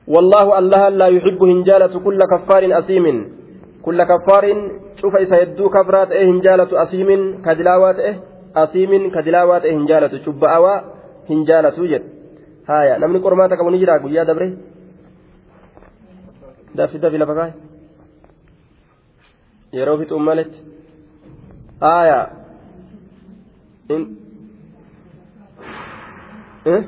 [0.09, 3.07] والله الله لا يحب هنجالة كل كفار أثيم
[3.83, 4.45] كل كفار
[5.01, 8.17] شوف يدو كفرات إيه هنجالة أثيم كدلاوات إيه
[8.57, 10.75] أثيم كدلاوات إيه هنجالة شبأوا
[11.31, 12.05] هنجالة يجد
[12.69, 14.49] هايا نمني قرماتك ونجرا قويا دبري
[16.75, 17.53] دافي دافي لفقاي
[19.77, 20.59] yeroo fixuun maletti
[21.91, 22.25] aayaa
[23.95, 24.03] in
[26.73, 26.83] eh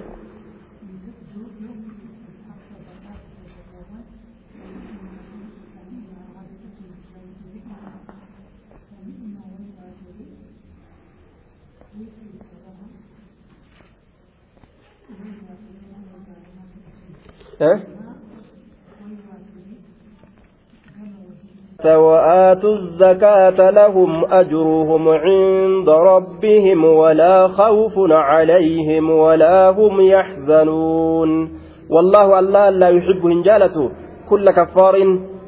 [21.87, 31.51] وآتوا الزكاة لهم أجرهم عند ربهم ولا خوف عليهم ولا هم يحزنون.
[31.91, 33.91] والله الله لا يحب هنجالته
[34.31, 34.95] كل كفار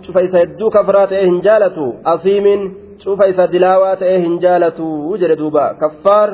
[0.07, 0.45] شوف إذا
[0.75, 5.73] كفرات هنجالته أثيم شوف إذا دلاوات هنجالته وجل دوبا.
[5.73, 6.29] كفار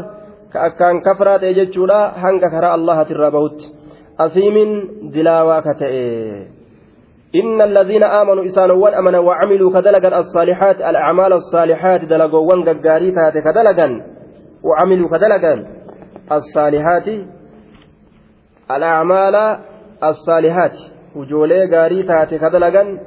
[0.53, 3.59] كأكان كفرات يجتشولا هنك كرا الله ترابوت
[4.21, 4.57] أثيم
[5.15, 6.62] دلاوا كتئ.
[7.35, 13.89] إن الذين آمنوا إسانوان أمنا وعملوا كدلقا الصالحات الأعمال الصالحات دلقوان قاري تاتي كدلقا
[14.65, 15.55] وعملوا كدلقا
[16.33, 17.09] الصالحات
[18.71, 19.59] الأعمال
[20.05, 20.73] الصالحات
[21.17, 22.99] وجولي قاري تاتي كدلقا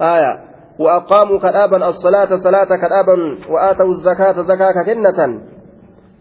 [0.00, 0.38] آية.
[0.78, 3.16] وأقاموا كدابا الصلاة صلاة كدابا
[3.50, 5.40] وآتوا الزكاة زكاة كنة.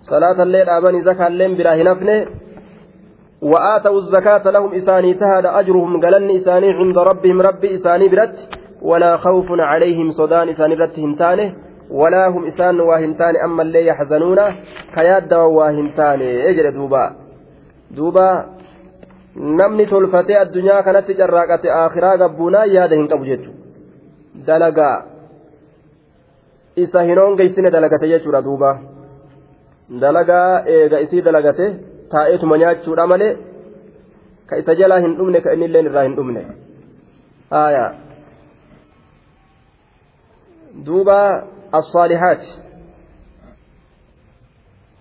[0.01, 2.25] صلاة الليل آباني زكاة الليل بلا هنفنه.
[3.43, 8.38] وآتوا الزكاة لهم إساني تهد أجرهم قلن إساني عند ربهم ربي إساني برت
[8.82, 11.53] ولا خوف عليهم صدان إساني برت همتانه
[11.91, 14.39] ولا هم إسان واهمتان أما اللي يحزنون
[14.95, 17.15] كياد واهمتان اجر دوبا
[17.91, 18.29] دوبا
[20.41, 24.97] addunyaa kanatti carraaqate akhiraa gabbuunaa yaada hin qabu jechuudha dalagaa
[26.84, 28.69] isa hin hongeessine dalagate jechuudha duuba
[30.01, 31.65] dalagaa eega isii dalagate
[32.13, 33.34] taa'eetuma nyaachuudha malee
[34.49, 36.45] ka isa jalaa hin dhumne ka inni illeen irraa hin dhumne.
[37.62, 37.91] Aayaa.
[40.86, 41.17] Duuba
[41.76, 42.43] الصالحات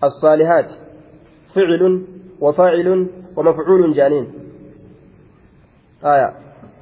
[0.03, 0.69] الصالحات
[1.55, 2.05] فعل
[2.41, 4.33] وفاعل ومفعول جانين
[6.05, 6.33] آية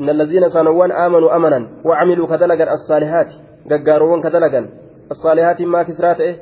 [0.01, 3.33] إن الذين صنوان آمنوا أمنا وعملوا كدلقا الصالحات
[3.71, 4.69] ققاروان كدلقا
[5.11, 6.39] الصالحات ما كسرات إيه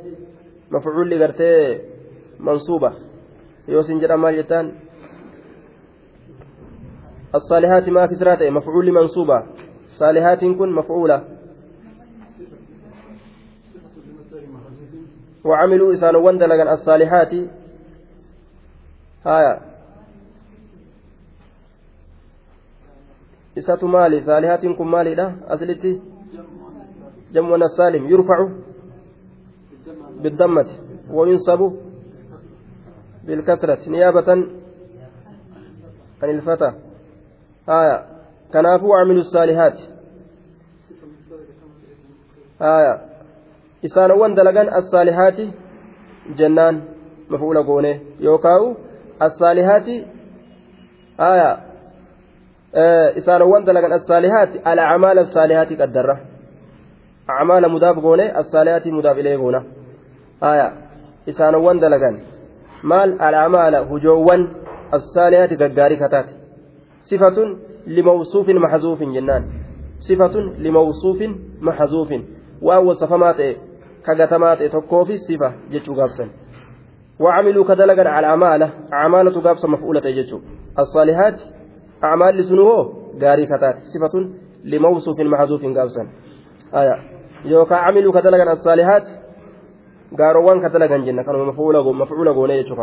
[0.72, 1.80] مفعول لقرتي
[2.40, 2.94] منصوبة
[3.70, 4.36] يوسن جرى مال
[7.36, 9.44] الصالحات ما كسرات مفعول منصوبة
[9.90, 11.24] صالحات كن مفعولة
[15.46, 17.34] وعملوا إسان وندلقا الصالحات
[19.26, 19.54] هايا
[23.58, 26.02] إسات مالي صالحات كن مالي لا أصلتي
[27.34, 28.50] جمعنا السالم يرفع
[30.22, 30.68] بالضمة
[31.12, 31.89] وينصب
[33.24, 34.32] بالكثرة نيابة
[36.24, 36.74] عن الفتى.
[37.70, 38.06] آية.
[38.54, 39.78] كنافوا عملوا الصالحات.
[42.62, 43.02] آية.
[43.86, 45.38] إسانوان دلقان الصالحات
[46.38, 46.82] جنان
[47.30, 48.00] مفعول قونة.
[48.20, 48.76] يوكاو
[49.22, 49.88] الصالحات.
[51.20, 51.60] آية.
[52.76, 56.20] آه إسانوان دلقان الصالحات الأعمال الصالحات قدره.
[57.30, 59.64] أعمال مضاف قونة الصالحات مضاف إليه قونة.
[60.44, 60.74] آية.
[61.30, 62.20] إسانوان دلقان
[62.82, 64.50] maal al'amaala hujoowwan
[64.92, 66.34] assaaliyaati gaggaarii kataate
[67.00, 69.44] sifatun limawsuufin maxazuufin jennaan
[70.00, 72.28] sifatun limawsuufin maxazuufin
[72.62, 73.58] waan wasafamaa ta'e
[74.06, 76.30] kagatamaa ta'e tokkoofi sifa jechuu gaabsan
[77.20, 80.40] وعملوا كدلقا على أعماله أعمالة قابسة مفعولة يجو
[80.80, 81.42] الصالحات
[82.04, 84.30] أعمال لسنوه قاري كتات صفة
[84.64, 86.08] لموصوف محذوف قابسا
[86.76, 86.96] آية
[87.46, 89.04] يوكا عملوا كدلقا الصالحات
[90.18, 91.46] gaaroowwan ka dalagan jenna kanuma
[91.94, 92.76] mafcuula goonee jechuu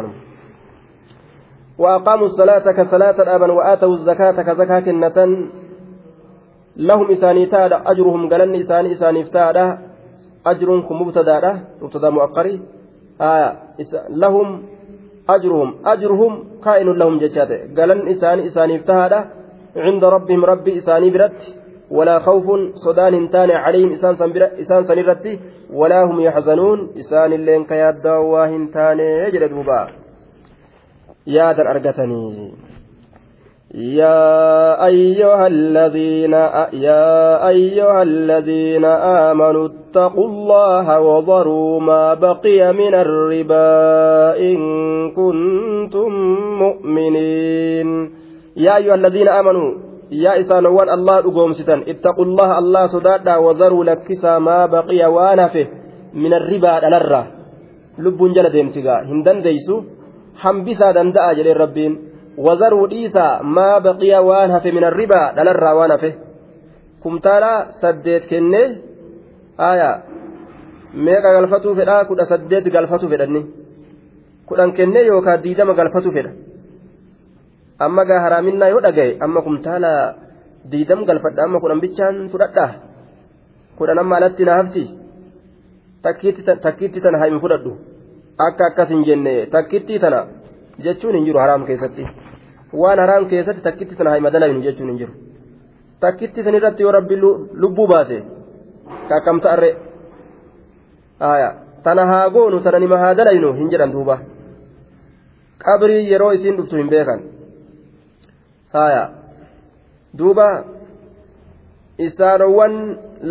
[1.78, 5.48] وأقاموا الصلاة كصلاة الأبن وآتوا الزكاة كزكاة كنة
[6.76, 9.78] لهم إساني تادا أجرهم قلن إساني إساني فتادا
[10.46, 12.60] أجرهم مبتدا مبتدا مؤقري
[13.20, 13.52] آه
[14.10, 14.62] لهم
[15.28, 16.32] أجرهم أجرهم
[16.64, 19.20] كائن لهم ججات قلن إساني إساني فتادا
[19.76, 21.40] عند ربهم ربي إساني برت
[21.90, 22.44] ولا خوف
[22.74, 25.38] صدان تان عليهم إسان سنرتي
[25.72, 29.88] ولا هم يحزنون إسان اللين كيادا واهن تان يجرد مبا
[31.26, 32.52] يادا أرقتني.
[33.74, 36.32] يا أيها الذين
[36.72, 44.56] يا أيها الذين آمنوا اتقوا الله وذروا ما بقي من الربا إن
[45.10, 46.12] كنتم
[46.62, 48.10] مؤمنين.
[48.56, 54.66] يا أيها الذين آمنوا يا إسانوان الله أقومستا اتقوا الله الله صدادا وذروا لكسا ما
[54.66, 55.66] بقي وانفه
[56.14, 57.22] من الربا الرّة
[57.98, 59.74] لب جل ديمتقا هندن ديسو
[60.42, 61.92] حنبسا دندأ جل ربين
[62.36, 66.10] wazaruu dhiisaa maa baqiya waan hafe min arribaa dhalarraa waan hafe
[67.00, 68.66] kumtaala saddeet kennee
[69.68, 69.94] aayaa
[71.06, 73.42] meeqa galfatuu fedhaa kudha saddeet galfatu fedhanni
[74.50, 76.32] kudhan kennee yookaan diidama galfatu fedha
[77.78, 79.90] amma gaa haraaminaa yoo dhagaye amma kumtaala
[80.70, 82.70] diidam galfadha amma kudhan bichaan fudhadhaa
[83.78, 84.84] kudhan amma alatti na hafti
[86.02, 87.72] takkiitti tana haa hin fudhadhu
[88.46, 90.22] akka akkas hin jenne takkittii tana
[90.86, 92.06] jechuun hin jiru haraam keessatti.
[92.72, 95.12] waan haraam keessatti takkitti sana haima dalaynu jechuun hin jiru
[96.00, 97.20] takkitti san irratti yoo rabbi
[97.62, 98.18] lubbuu baase
[99.12, 99.70] kakkamta arre
[101.20, 104.18] haya tana haa goonu tana haa dalaynu hin jedhan duuba
[105.64, 107.26] qabrii yeroo isiin dhuftu hin beekan
[108.78, 109.04] haya
[110.18, 110.48] duuba
[112.08, 112.74] isaanowwan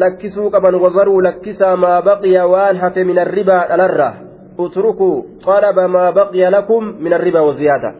[0.03, 4.09] lakkisuu qaban wadaruu lakkisaa maa baqiya waan hafe min arribaa dhalarra
[4.65, 5.09] utruku
[5.45, 7.95] qalaba maa baqiya lakum min arribaa waziyaada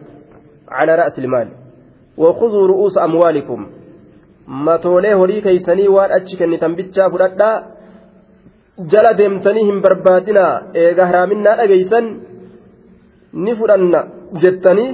[0.70, 1.48] calaa ra'si ilmaal
[2.16, 3.66] wakuduu ru'uusa amwaalikum.
[4.46, 7.62] Matoolee horii keeysanii waan achi kennitan bichaa fudhadhaa
[8.92, 12.06] jala deemtanii hin barbaadinaa eega haraaminnaa dhageeysan
[13.44, 14.00] ni fudhanna
[14.42, 14.90] jettanii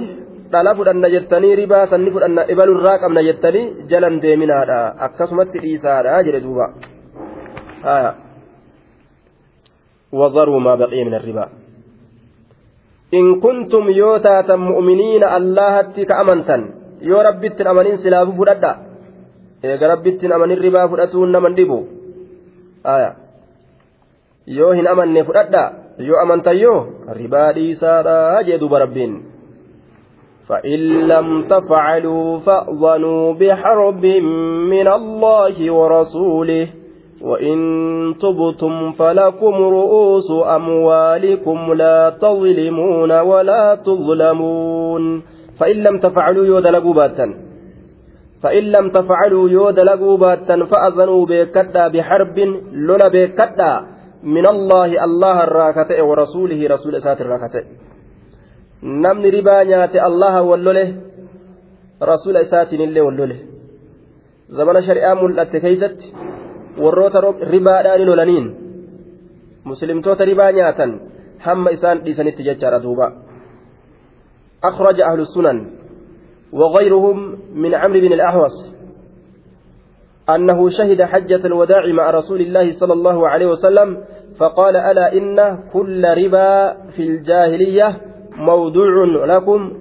[0.52, 6.40] dhala fudhanna jettanii ribaa san ni fudhanna ibalurraa qabna jettanii jalan deeminaadha akkasumatti dhiisaadha jedhe
[6.46, 6.66] duuba
[10.12, 11.46] وذروا ما بقي من الربا
[13.12, 16.62] in kuntum yoo taatan mu'miniina allahatti ka amantan
[17.00, 18.72] yoo rabbittin amanin silaafu fudhadha
[19.64, 21.88] eega rabbittin amanin ribaa fudhatuun naman dhibu
[24.44, 25.64] yoo hin amanne fudhadha
[26.08, 29.12] yoo amantan yoo ribaa dhiisaadha jee duba rabbiin
[30.53, 34.05] فإن لم تفعلوا فأذنوا بحرب
[34.69, 36.67] من الله ورسوله
[37.21, 37.57] وإن
[38.21, 45.03] تبتم فلكم رؤوس أموالكم لا تظلمون ولا تظلمون.
[45.59, 47.33] فإن لم تفعلوا يود لقوباتا
[48.43, 52.39] فإن لم تفعلوا يود لقوباتا فأذنوا بكتا بحرب
[52.73, 53.85] لولا بكتا
[54.23, 57.63] من الله الله الراكتة ورسوله رسول سات الراكتة
[58.83, 60.89] نمن ربا نياتي الله واللوله
[62.01, 63.39] رسول إسات الله واللوله
[64.49, 65.99] زمن شريعة ملأت كيست
[66.77, 67.21] warroota
[67.53, 68.45] ribaadhaan lolaniin
[69.63, 71.01] muslimtoota ribaa nyaatan
[71.45, 73.11] hamma isaan dhiisanitti jechaadha duuba.
[74.63, 75.57] أخرج أهل السنن
[76.53, 77.17] وغيرهم
[77.53, 78.55] من عمرو بن الأحوص
[80.29, 83.97] أنه شهد حجة الوداع مع رسول الله صلى الله عليه وسلم
[84.39, 87.87] فقال ألا إن كل ربا في الجاهلية
[88.37, 89.73] موضوع لكم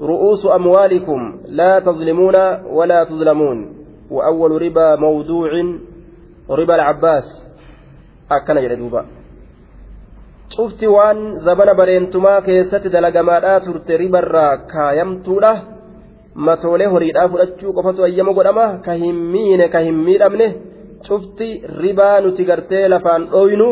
[0.00, 2.36] رؤوس أموالكم لا تظلمون
[2.70, 3.76] ولا تظلمون
[4.10, 5.50] وأول ربا موضوع
[6.48, 7.24] riba alcabbaas
[8.28, 9.04] akkana jedhe duuba
[10.56, 15.52] cufti waan zabana bareentumaa keessatti dalagamaadhaa turte ribarraa kaayamtuudha
[16.34, 20.48] matoolee horiidhaa fudhachuu qofatu ayyama godhama ka hin miine ka hin miidhamne
[21.08, 21.48] cufti
[21.84, 23.68] ribaa nuti gartee lafaan dhooynu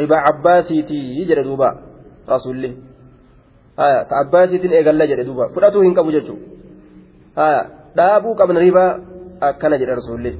[0.00, 1.74] riba cabbaasiitii jedhe duuba
[3.80, 7.60] rasulli ta abbaasiitiin eegalla jedhe duuba fudhatuu hin qabu jechuudha
[7.96, 8.90] dhaabuu qabna ribaa
[9.50, 10.32] akkana jedhe rasulli.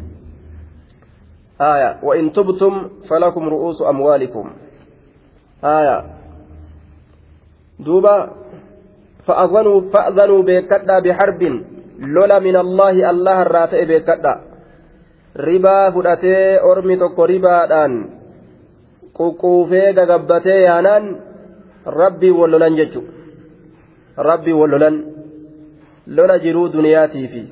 [1.61, 4.50] آية وإن تبتم فلكم رؤوس أموالكم
[5.64, 6.05] آية
[7.81, 8.31] دوبا
[9.26, 11.42] فأذنوا فأذنوا بكدا بحرب
[11.98, 14.35] لولا من الله الله الراتئ بكدا
[15.31, 17.93] ribaa fudhatee ormi tokko ribaadhaan
[19.14, 21.05] quqquufee gagabbatee yaanaan
[21.86, 23.20] rabbii wallolan jechu
[24.29, 24.97] rabbii wallolan
[26.16, 27.43] lola jiruu duniyaatii fi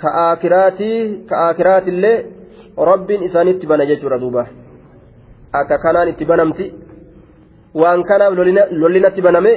[0.00, 0.98] ka aakiraatii
[1.28, 2.16] ka aakiraatillee
[2.90, 4.46] rabbiin isaanitti bana jechuudha duuba
[5.60, 6.66] akka kanaan itti banamti
[7.82, 8.32] waan kanaaf
[8.82, 9.52] lollinatti baname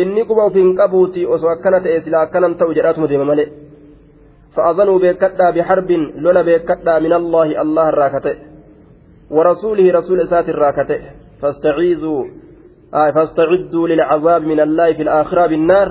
[0.00, 3.50] inni quba ofiin qabuuti osoo akkana ta'e sila akkanan ta'u jedhaatuma deema malee
[4.56, 5.90] فأذنوا بكتا بحرب
[6.24, 8.34] لولا بكتا من الله الله الراكته
[9.30, 11.00] ورسوله رسول إسات الراكته
[11.40, 12.30] فاستعيذوا آه
[12.92, 15.88] فاستعدوا للعذاب من الله في الآخرة بالنار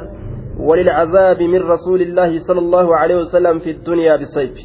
[0.59, 4.57] وللعذاب من رسول الله صلى الله عليه وسلم في الدنيا بالسيف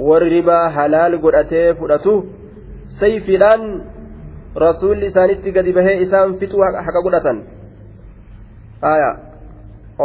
[0.00, 2.12] warri ribaa halaal godhatee fudhatu
[3.00, 3.62] sayfiidhaan
[4.64, 7.42] rasuulli isaanitti gadi bahee isaan fixuu haqa godhatan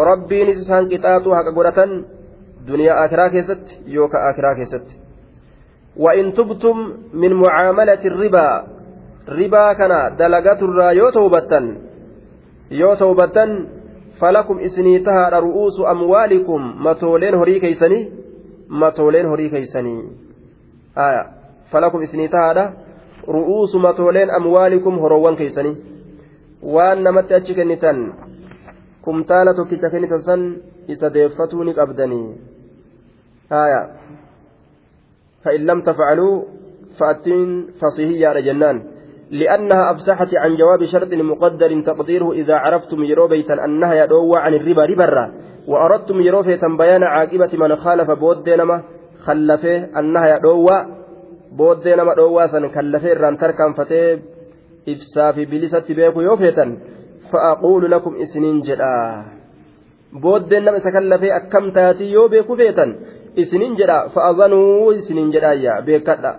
[0.09, 1.95] rabbiinis isaan qixaaxuu haqa godhatan
[2.67, 4.95] duniyaa akiraa keessatti yookaan akiraa keessatti
[5.97, 6.77] وإن تبتم
[7.13, 8.67] من معاملة الربا
[9.29, 11.65] ربا كان دلقات الرا يو توبتن
[12.71, 13.67] يو توبتن
[14.19, 17.99] فلكم إسنيتها رؤوس أموالكم متولين هري كيسني
[18.69, 19.95] متولين هري كيسني.
[20.97, 21.23] آية
[21.71, 22.73] فلكم إسنيتها
[23.27, 25.75] رؤوس متولين أموالكم هروان كيسني.
[26.63, 28.13] وأن نمت أتشكنتن
[29.05, 30.41] kumtaala tokkicha kennitan san
[30.89, 32.27] isa deeffatuu ni qabdanii
[33.49, 33.81] haya
[35.45, 36.43] فإن لم تفعلوا
[36.99, 38.94] فأتين فصيهية جنان
[39.31, 44.85] لأنها أفسحت عن جواب شرط مقدر تقديره إذا عرفتم يرو بيتا أنها يدوى عن الربا
[44.85, 45.33] ربرا
[45.67, 48.83] وأردتم يرو فيتا بيان عاقبة من خالف بود نما
[49.25, 50.85] خلفه أنها يدوى
[51.57, 54.19] بود نما دوى سن خلفه ران تركا فتي
[54.89, 56.77] إفسا في بلسة بيكو يوفيتا
[57.31, 59.25] فأقول لكم إسنين جدا.
[60.15, 62.91] booddeen nama isa kallafee akkam taatii yoo beeku feetan
[63.35, 66.31] isinin jedha fa'azanuu isinin jedhaayya beekadha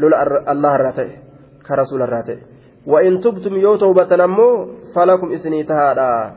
[0.00, 0.16] lola
[0.52, 1.27] allah irraa
[1.70, 2.58] irraa ta'e
[2.88, 6.34] وإن تبتم يو توبة نمو فلكم إسني تهادا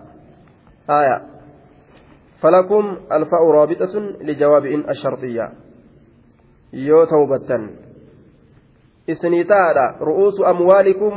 [0.90, 1.18] آية
[2.42, 5.52] فلكم الفاء رابطة لجواب إن الشرطية
[6.74, 7.50] يو توبة
[9.10, 11.14] إسني تهادا رؤوس أموالكم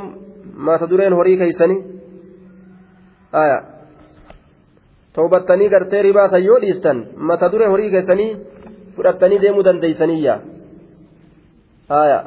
[0.55, 1.95] ما تدرين هري كيسني
[3.35, 3.63] aya
[5.13, 8.37] tawbattanii gartee ribaasan yoo dhiistan mata dure horii keessanii
[8.97, 10.37] fudhattanii deemuu dandeeysaniyya
[11.89, 12.19] aya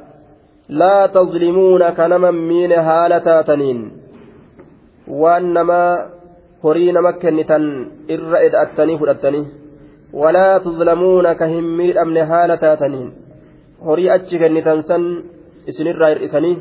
[2.50, 3.80] miine haala taataniin
[5.22, 5.92] waan namaa
[6.64, 7.66] horii nama kennitan
[8.16, 9.46] irra ed'attanii fudhattanii
[10.22, 13.10] walaa tuzlamuuna ka hin miidhamne haala taataniin
[13.90, 15.04] horii achi kennitan san
[15.68, 16.56] isinirraa hir'isanii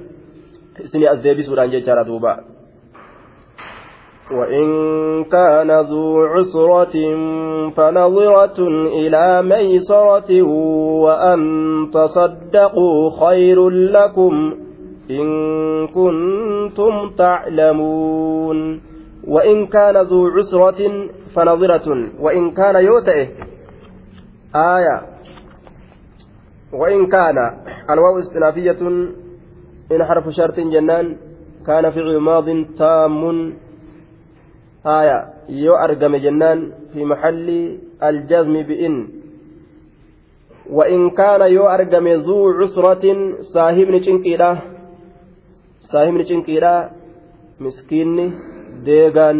[0.84, 2.32] isinii as deebisuudhaan jechaadha duuba
[4.30, 6.96] وإن كان ذو عسرة
[7.70, 10.42] فنظرة إلى ميسرة
[11.02, 11.40] وأن
[11.94, 14.54] تصدقوا خير لكم
[15.10, 15.26] إن
[15.86, 18.80] كنتم تعلمون.
[19.28, 22.10] وإن كان ذو عسرة فنظرة.
[22.20, 23.26] وإن كان يوتئ
[24.54, 25.02] آية.
[26.72, 27.36] وإن كان.
[27.90, 28.80] الواو استنافية.
[29.92, 31.16] إن حرف شرط جنان.
[31.66, 32.44] كان فعل ماض
[32.78, 33.65] تام.
[34.86, 35.18] آية
[35.48, 39.08] يو أرقم جنان في محل الجزم بإن.
[40.70, 43.04] وإن كان يو أرقم ذو عسرة
[43.54, 44.58] صاحبني شنكيرا
[45.92, 46.90] صاحبني شنكيرا
[47.60, 48.32] مسكيني
[48.84, 49.38] ديغان.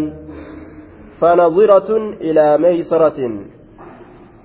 [1.20, 1.90] فنظرة
[2.20, 3.18] إلى ميسرة.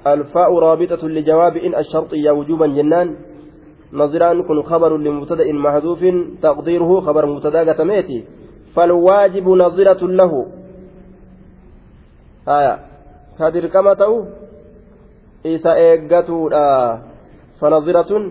[0.08, 3.16] الفاء رابطة لجواب إن الشرطية وجوبا جنان.
[3.94, 6.02] نظران كن خبر لمبتدأ محذوف
[6.42, 8.24] تقديره خبر مبتدأ كتميتي
[8.76, 10.61] فالواجب نظرة له.
[12.46, 14.26] Ka dirqama ta'u
[15.46, 16.66] isa eeggatuudha.
[17.60, 18.24] Fanaziratun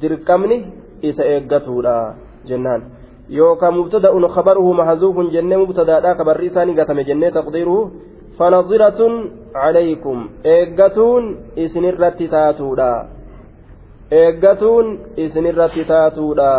[0.00, 0.58] dirqamni
[1.02, 2.82] isa eeggatuudha jennaan.
[3.28, 7.90] Yookaan mubtada'un khabaruhu mahzuufun jennee mubtadaadhaa kabarri isaanii gatame jennee taqdiiruhu
[8.38, 9.12] fanaziratun
[9.52, 11.24] calaykum eeggatuun
[11.56, 12.90] isinirratti taatuudha.
[14.12, 14.86] Eeggatuun
[15.16, 16.50] isinirratti taatuudha.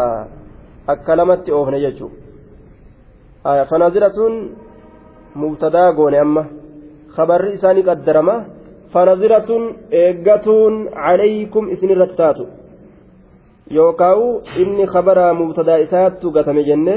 [0.87, 3.65] Akka lamatti oofne jechuudha.
[3.69, 4.33] Fanaziratun
[5.35, 6.43] mubtadaa goone amma
[7.15, 8.35] kabarri isaanii qaddarama
[8.93, 12.45] fanaziratun eeggatuun calaykum isinirratti taatu
[13.77, 16.95] yookaawu inni kabaraa mubtadaa isaattu gatame jenne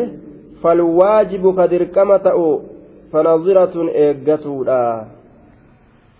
[0.62, 2.47] falwaajibu ka dirqama ta'u
[3.12, 4.83] fanaziratun eeggatuudha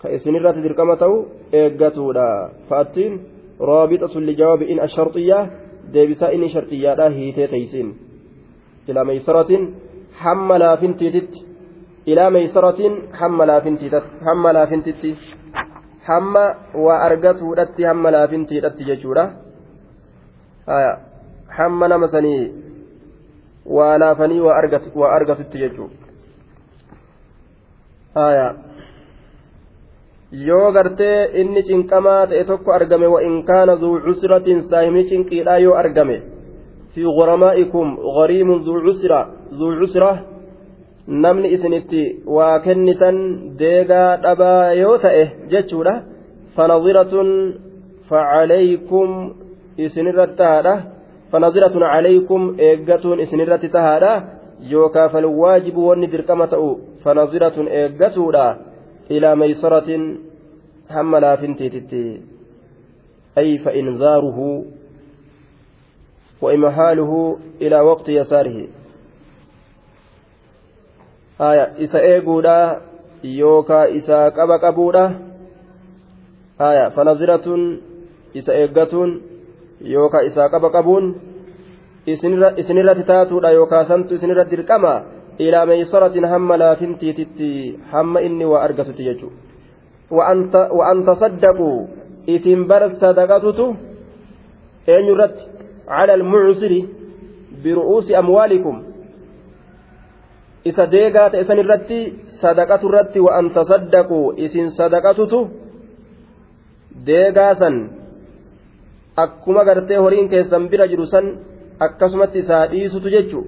[0.01, 1.15] ka isinirratti dirqama ta'u
[1.61, 2.27] eeggatuudha
[2.69, 3.13] fa'attiin
[3.69, 5.47] raabixatun lijawaabi in asharxiyyaa
[5.93, 7.89] deebisaa inni sharxiyyaadha hiitee teeysiin
[8.87, 9.63] ilaa meysaratin
[10.23, 11.52] hamma laafintiititti
[12.05, 13.47] ilaa meeysaratiin hamma
[14.53, 15.17] laafintitti
[16.07, 16.43] hamma
[16.85, 19.29] waa argatuudhatti hamma laafintiidhatti jechuudha
[21.57, 22.51] hamma nama sanii
[23.77, 24.57] waa laafanii waa
[25.15, 25.95] argatutti jechuudha
[30.47, 35.75] yoo gartee inni cinqamaa ta'e tokko argame wa in kaana zuu cusratin saahimni cinqiidhaa yoo
[35.75, 36.21] argame
[36.93, 38.81] fi goramaa'ikum gariimun zuu
[39.79, 40.17] cusra
[41.07, 43.17] namni isinitti waa kennitan
[43.59, 45.23] deegaa dhabaa yoo ta'e
[45.53, 45.93] jechuudha
[46.55, 47.29] fanaziratun
[48.09, 49.09] facalaykum
[49.77, 50.75] isinirratti tahaadha
[51.31, 54.13] fanaziratun calaykum eeggatuun isinirratti tahaadha
[54.73, 56.69] yookaa falwaajibu wanni dirqama ta'u
[57.03, 58.45] fanaziratun eeggatuudha
[59.09, 60.05] ilaa meysaratin
[60.89, 62.03] hamma laafintiititti
[63.37, 64.65] أي فإنذاره
[66.41, 68.82] وإمهاله إلى وقت يساره آية إسا
[71.79, 72.81] isa eeguudha
[73.23, 75.11] yookaa isa qaba qabuudha.
[76.95, 77.81] Fanaziratun
[78.33, 79.21] isa eeggatuun
[79.81, 81.15] yookaa isaa qaba qabuun
[82.07, 85.01] isinirratti taatuudha yookaa santu isinirratti dirqama
[85.39, 89.53] ilaa meeysaratin hamma laafintiititti hamma inni waa argatutti jechuudha
[90.11, 91.69] wa'an tasaddaquu
[92.27, 93.75] isin bar sadaqatutu
[94.87, 95.43] eenyurratti?
[95.87, 96.79] Cala almucsiri
[97.63, 98.92] biru'uusi amwaalikum.
[100.69, 101.99] Isa deegaa ta'e san irratti
[102.41, 105.39] sadaqatu irratti wa'an tasaddaquu isin sadaqatutu
[107.07, 107.75] deegaa san
[109.23, 111.25] akkuma gartee horiin keessan bira jiru san
[111.85, 113.45] akkasumatti isaa dhiisutu jechuun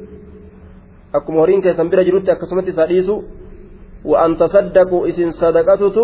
[1.18, 3.16] akkuma horiin keessan bira jirutti akkasumatti isaa dhiisu
[4.12, 6.04] wa'an tasaddaquu isin sadaqatutu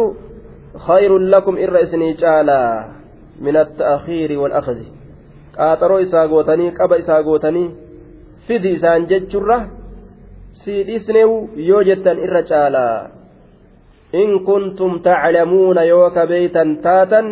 [0.88, 2.72] khayrun lakum irra isinii caalaa
[3.46, 4.88] min atta'akhiiri wal akhzi
[5.58, 7.68] qaaxaroo isaa gootanii qaba isaa gootanii
[8.48, 9.58] fidi isaan jechurra
[10.64, 13.10] sii dhiisneewu yoo jettan irra caalaa.
[14.22, 17.28] In kuntum taclamuuna yoo ka beeytan taatan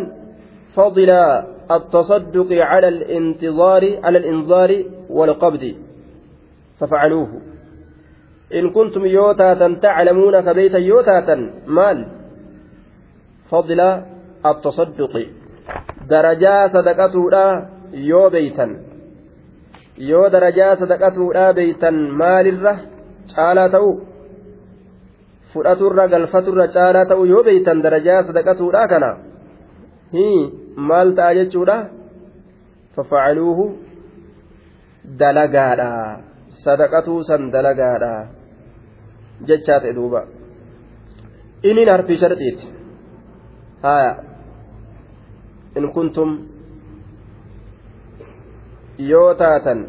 [0.75, 5.75] fadilaa التصدق على الانتظار على الإنظار والقبض
[6.80, 7.30] ففعلوه
[8.53, 11.36] إن كنتم يوتاتا تعلمون كبيت يوتاتا
[11.67, 12.07] مال
[13.51, 13.80] فضل
[14.45, 15.27] التصدق
[16.09, 18.67] درجا صدقته لا يو بيتا
[19.97, 22.80] يو درجا صدقته لا بيتا مال الره
[23.36, 23.91] caalaa ta'u
[25.53, 29.11] fudhaturra galfaturra caalaa ta'u yoo beeytan darajaa sadaqatuudha kana
[30.89, 31.77] maal ta'a jechuudha
[32.95, 33.65] fafacaluuhu
[35.21, 35.89] dalagaadha
[36.63, 38.11] sadaqatuu san dalagaadha
[39.47, 40.21] jechaa ta'e duuba
[41.63, 42.67] inin harfii sharxiiti
[43.84, 44.11] haya
[45.77, 46.30] in kuntum
[49.11, 49.88] yoo taatan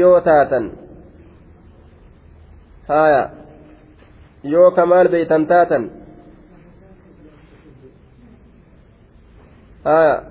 [0.00, 0.64] yoo taatan
[2.88, 3.22] haya
[4.42, 5.84] yoo ka maal beeytan taatan
[9.88, 10.22] آية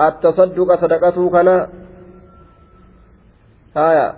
[0.00, 1.30] التصدق صدقته
[3.76, 4.14] آية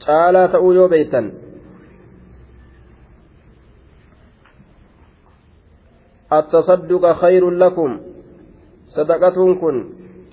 [0.00, 1.26] caalaa ta'uu yoo beeytan
[6.32, 8.00] التصدق خير لكم
[8.94, 9.76] صدقتون كن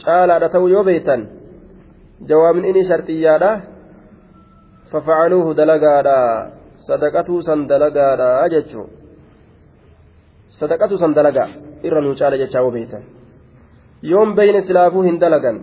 [0.03, 1.22] caalaadha ta'uu yoo beeytan
[2.30, 3.51] jawaabin inni sharxiyyaadha
[4.91, 6.18] fafa'aluuhu dalagaadha
[6.88, 8.88] sadaqatuu san dalagaadha jechuun
[10.60, 11.45] sadaqatu san dalaga
[11.88, 13.03] irra nuu caala jechaa yoo beeytan
[14.12, 15.58] yoon beeyne silaafuu hin dalagan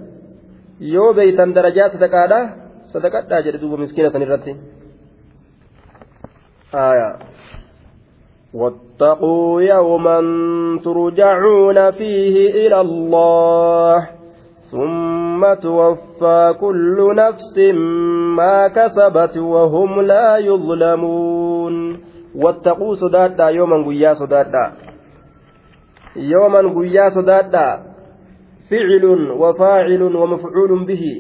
[0.95, 2.41] yoo beeytan darajaa sadaqaadha
[2.93, 4.53] sadaqadhaa jedhe duuba miskiina san irratti
[8.55, 10.21] واتقوا يوما
[10.85, 14.09] ترجعون فيه إلى الله
[14.71, 17.59] ثم توفى كل نفس
[18.37, 22.05] ما كسبت وهم لا يظلمون
[22.43, 24.73] wattaquu sodaadhaa yooman guyyaa sodaadhaa
[26.31, 27.79] yooman guyyaa sodaadhaa
[28.69, 31.13] ficilun wafaacilun wamafcuulun bihi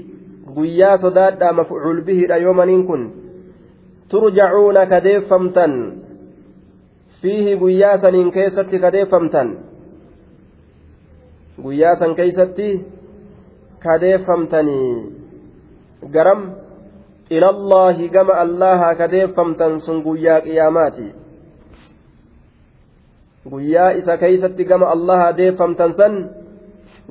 [0.57, 3.05] guyyaa sodaadhaa mafcuul bihiidha yoomaniin kun
[4.11, 5.73] turjacuuna kadeeffamtan
[7.25, 9.49] fiihi guyyaa saniin keessatti kadeeffamtan
[11.65, 12.67] guyyaa san keeysatti
[13.85, 14.89] kadeeffamtanii
[16.17, 16.43] garam
[17.31, 21.07] ilallaahi gama allaha kadeeffamtan sun guyyaa qiyaamaati
[23.55, 26.15] guyyaa isa keeysatti gama allaha deeffamtan san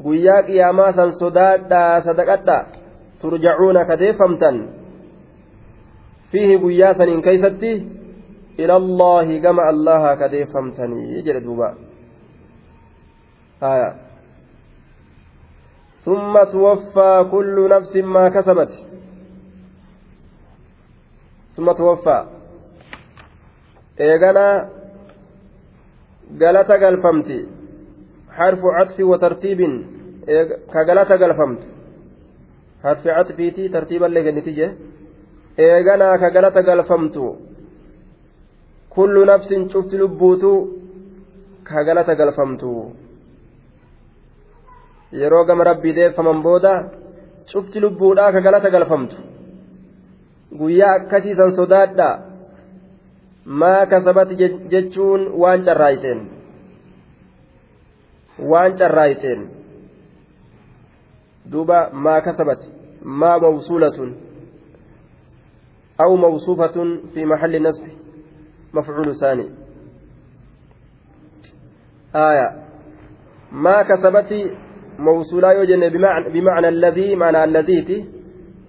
[0.03, 2.57] guyyaa qiyaamaa san sodaadhaa sadaqadha
[3.21, 4.61] turjacuuna kadeeffamtan
[6.31, 7.71] fiihi guyyaa saniin keeysatti
[8.62, 11.70] ilallaahi gama allaha kadeeffamtanii jedhe duuba
[16.08, 18.72] ثم توفى كل نفس ما كسبت
[21.56, 22.18] ثم توفى
[24.00, 24.68] إيغانا
[26.36, 27.38] galata galfamti
[28.38, 29.74] harfu catfi wa tartiibin
[30.72, 31.66] ka galata galfamtu
[32.84, 34.68] harfi catfiiti tartiiballee kenniti je
[35.66, 37.24] eeganaa ka galata galfamtu
[38.95, 40.51] Kullu nafsin cufti lubbuutu
[41.67, 42.71] ka galata galfamtu
[45.21, 46.73] yeroo gama rabbii deeffaman booda
[47.51, 49.17] cufti lubbuudhaa ka galata galfamtu
[50.59, 52.09] guyyaa akkasiisan sodaadha
[53.61, 54.35] maa kasabati
[54.73, 56.19] jechuun waan carraayiteen
[58.51, 59.41] waan carraayiteen
[61.51, 62.67] duuba maa kasabati
[63.21, 64.11] maa mawsuulatun
[66.03, 66.77] أو موصوفة
[67.13, 67.85] في محل نصب
[68.73, 69.49] مفعول ثاني.
[72.15, 72.63] آية.
[73.51, 74.51] ما كسبت
[74.99, 75.89] موصولا يوجن
[76.33, 78.05] بمعنى الذي معنى الذي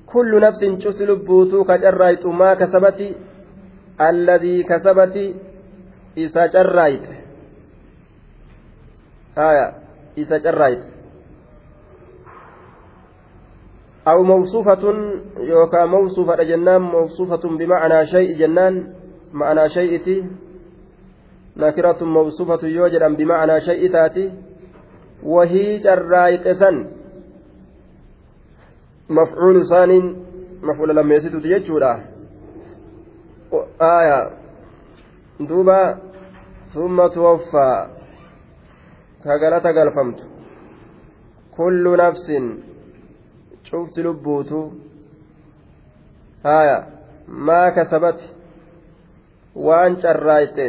[0.07, 3.17] كل نفس شفت لبوتو كجرايت ما كسبت
[4.01, 5.35] الذي كسبت
[6.19, 7.07] إسا جرايت
[9.39, 9.75] آية.
[10.19, 10.85] إسا جرايت
[14.09, 14.85] أو موصوفة
[15.39, 19.04] يوكا موصوفة جنان موصوفة بمعنى شيء جنان.
[19.35, 20.27] معنى شيء
[21.57, 24.33] نكرة موصوفة يوجد بمعنى شيء تاتي
[25.23, 26.77] وهي جرايت سن.
[29.11, 30.17] مفعول ثان
[30.63, 32.05] مفعول لما يسيت تججولا
[33.81, 34.31] آية.
[35.41, 35.99] دوبا
[36.75, 37.87] ثم توفى.
[39.25, 40.19] كغلطة قلفمت
[41.57, 42.27] كل نفس
[43.65, 44.71] شفت لبوتو
[46.47, 46.79] آية.
[47.29, 48.21] ما كسبت.
[49.55, 50.67] Waan carraayte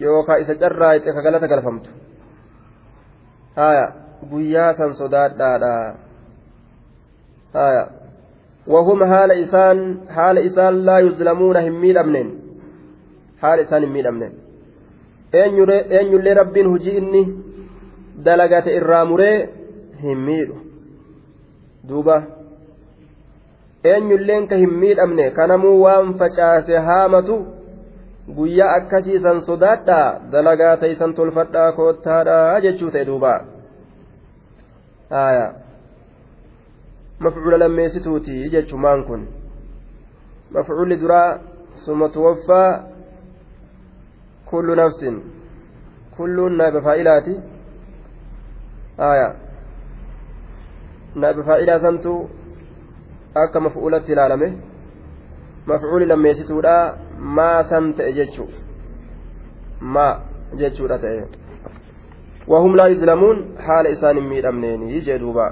[0.00, 1.90] yookaan isa carraayte ka galata galfamtu.
[3.56, 3.92] Haya
[4.30, 5.74] guyyaa san sodaadhaadha.
[7.54, 7.84] Haya
[8.66, 12.28] وهم حال إسان حال إسان لا يظلمون هم ميدمنين
[13.42, 14.32] حال إسان هم ميدمنين
[15.34, 15.54] أين
[16.12, 17.22] يلي رب هجي إني
[18.16, 19.48] دلقات إراموري
[20.02, 20.54] هم ميدو
[21.84, 22.24] دوبا
[23.92, 27.36] eenyulleen ka hin miidhamne kanamuu waan facaase haamatu
[28.36, 33.32] guyyaa akkasiisan sodaadhaa dalagaa taysan tolfadhaa koottaadhaa jechuu ta'e duuba
[37.26, 39.26] mafcuula lammeessituuti jechumaan kun
[40.56, 41.38] mafcuulli duraa
[41.84, 42.70] summa tuwaffaa
[44.50, 45.18] kullu nafsin
[46.16, 47.34] kulluun naabe faa'ilaati
[51.14, 52.14] naabe faa'ilaa santu
[53.42, 54.48] akka maf'uulatti ilaalame
[55.66, 56.74] maf'uuli lammeessituudha
[57.38, 58.48] maa san ta'e jechuu
[59.96, 60.12] maa
[60.62, 61.24] jechuudha ta'e
[62.54, 65.50] wahum laa yuzlamuun haala isaan hin miidhamneeni jee duubaa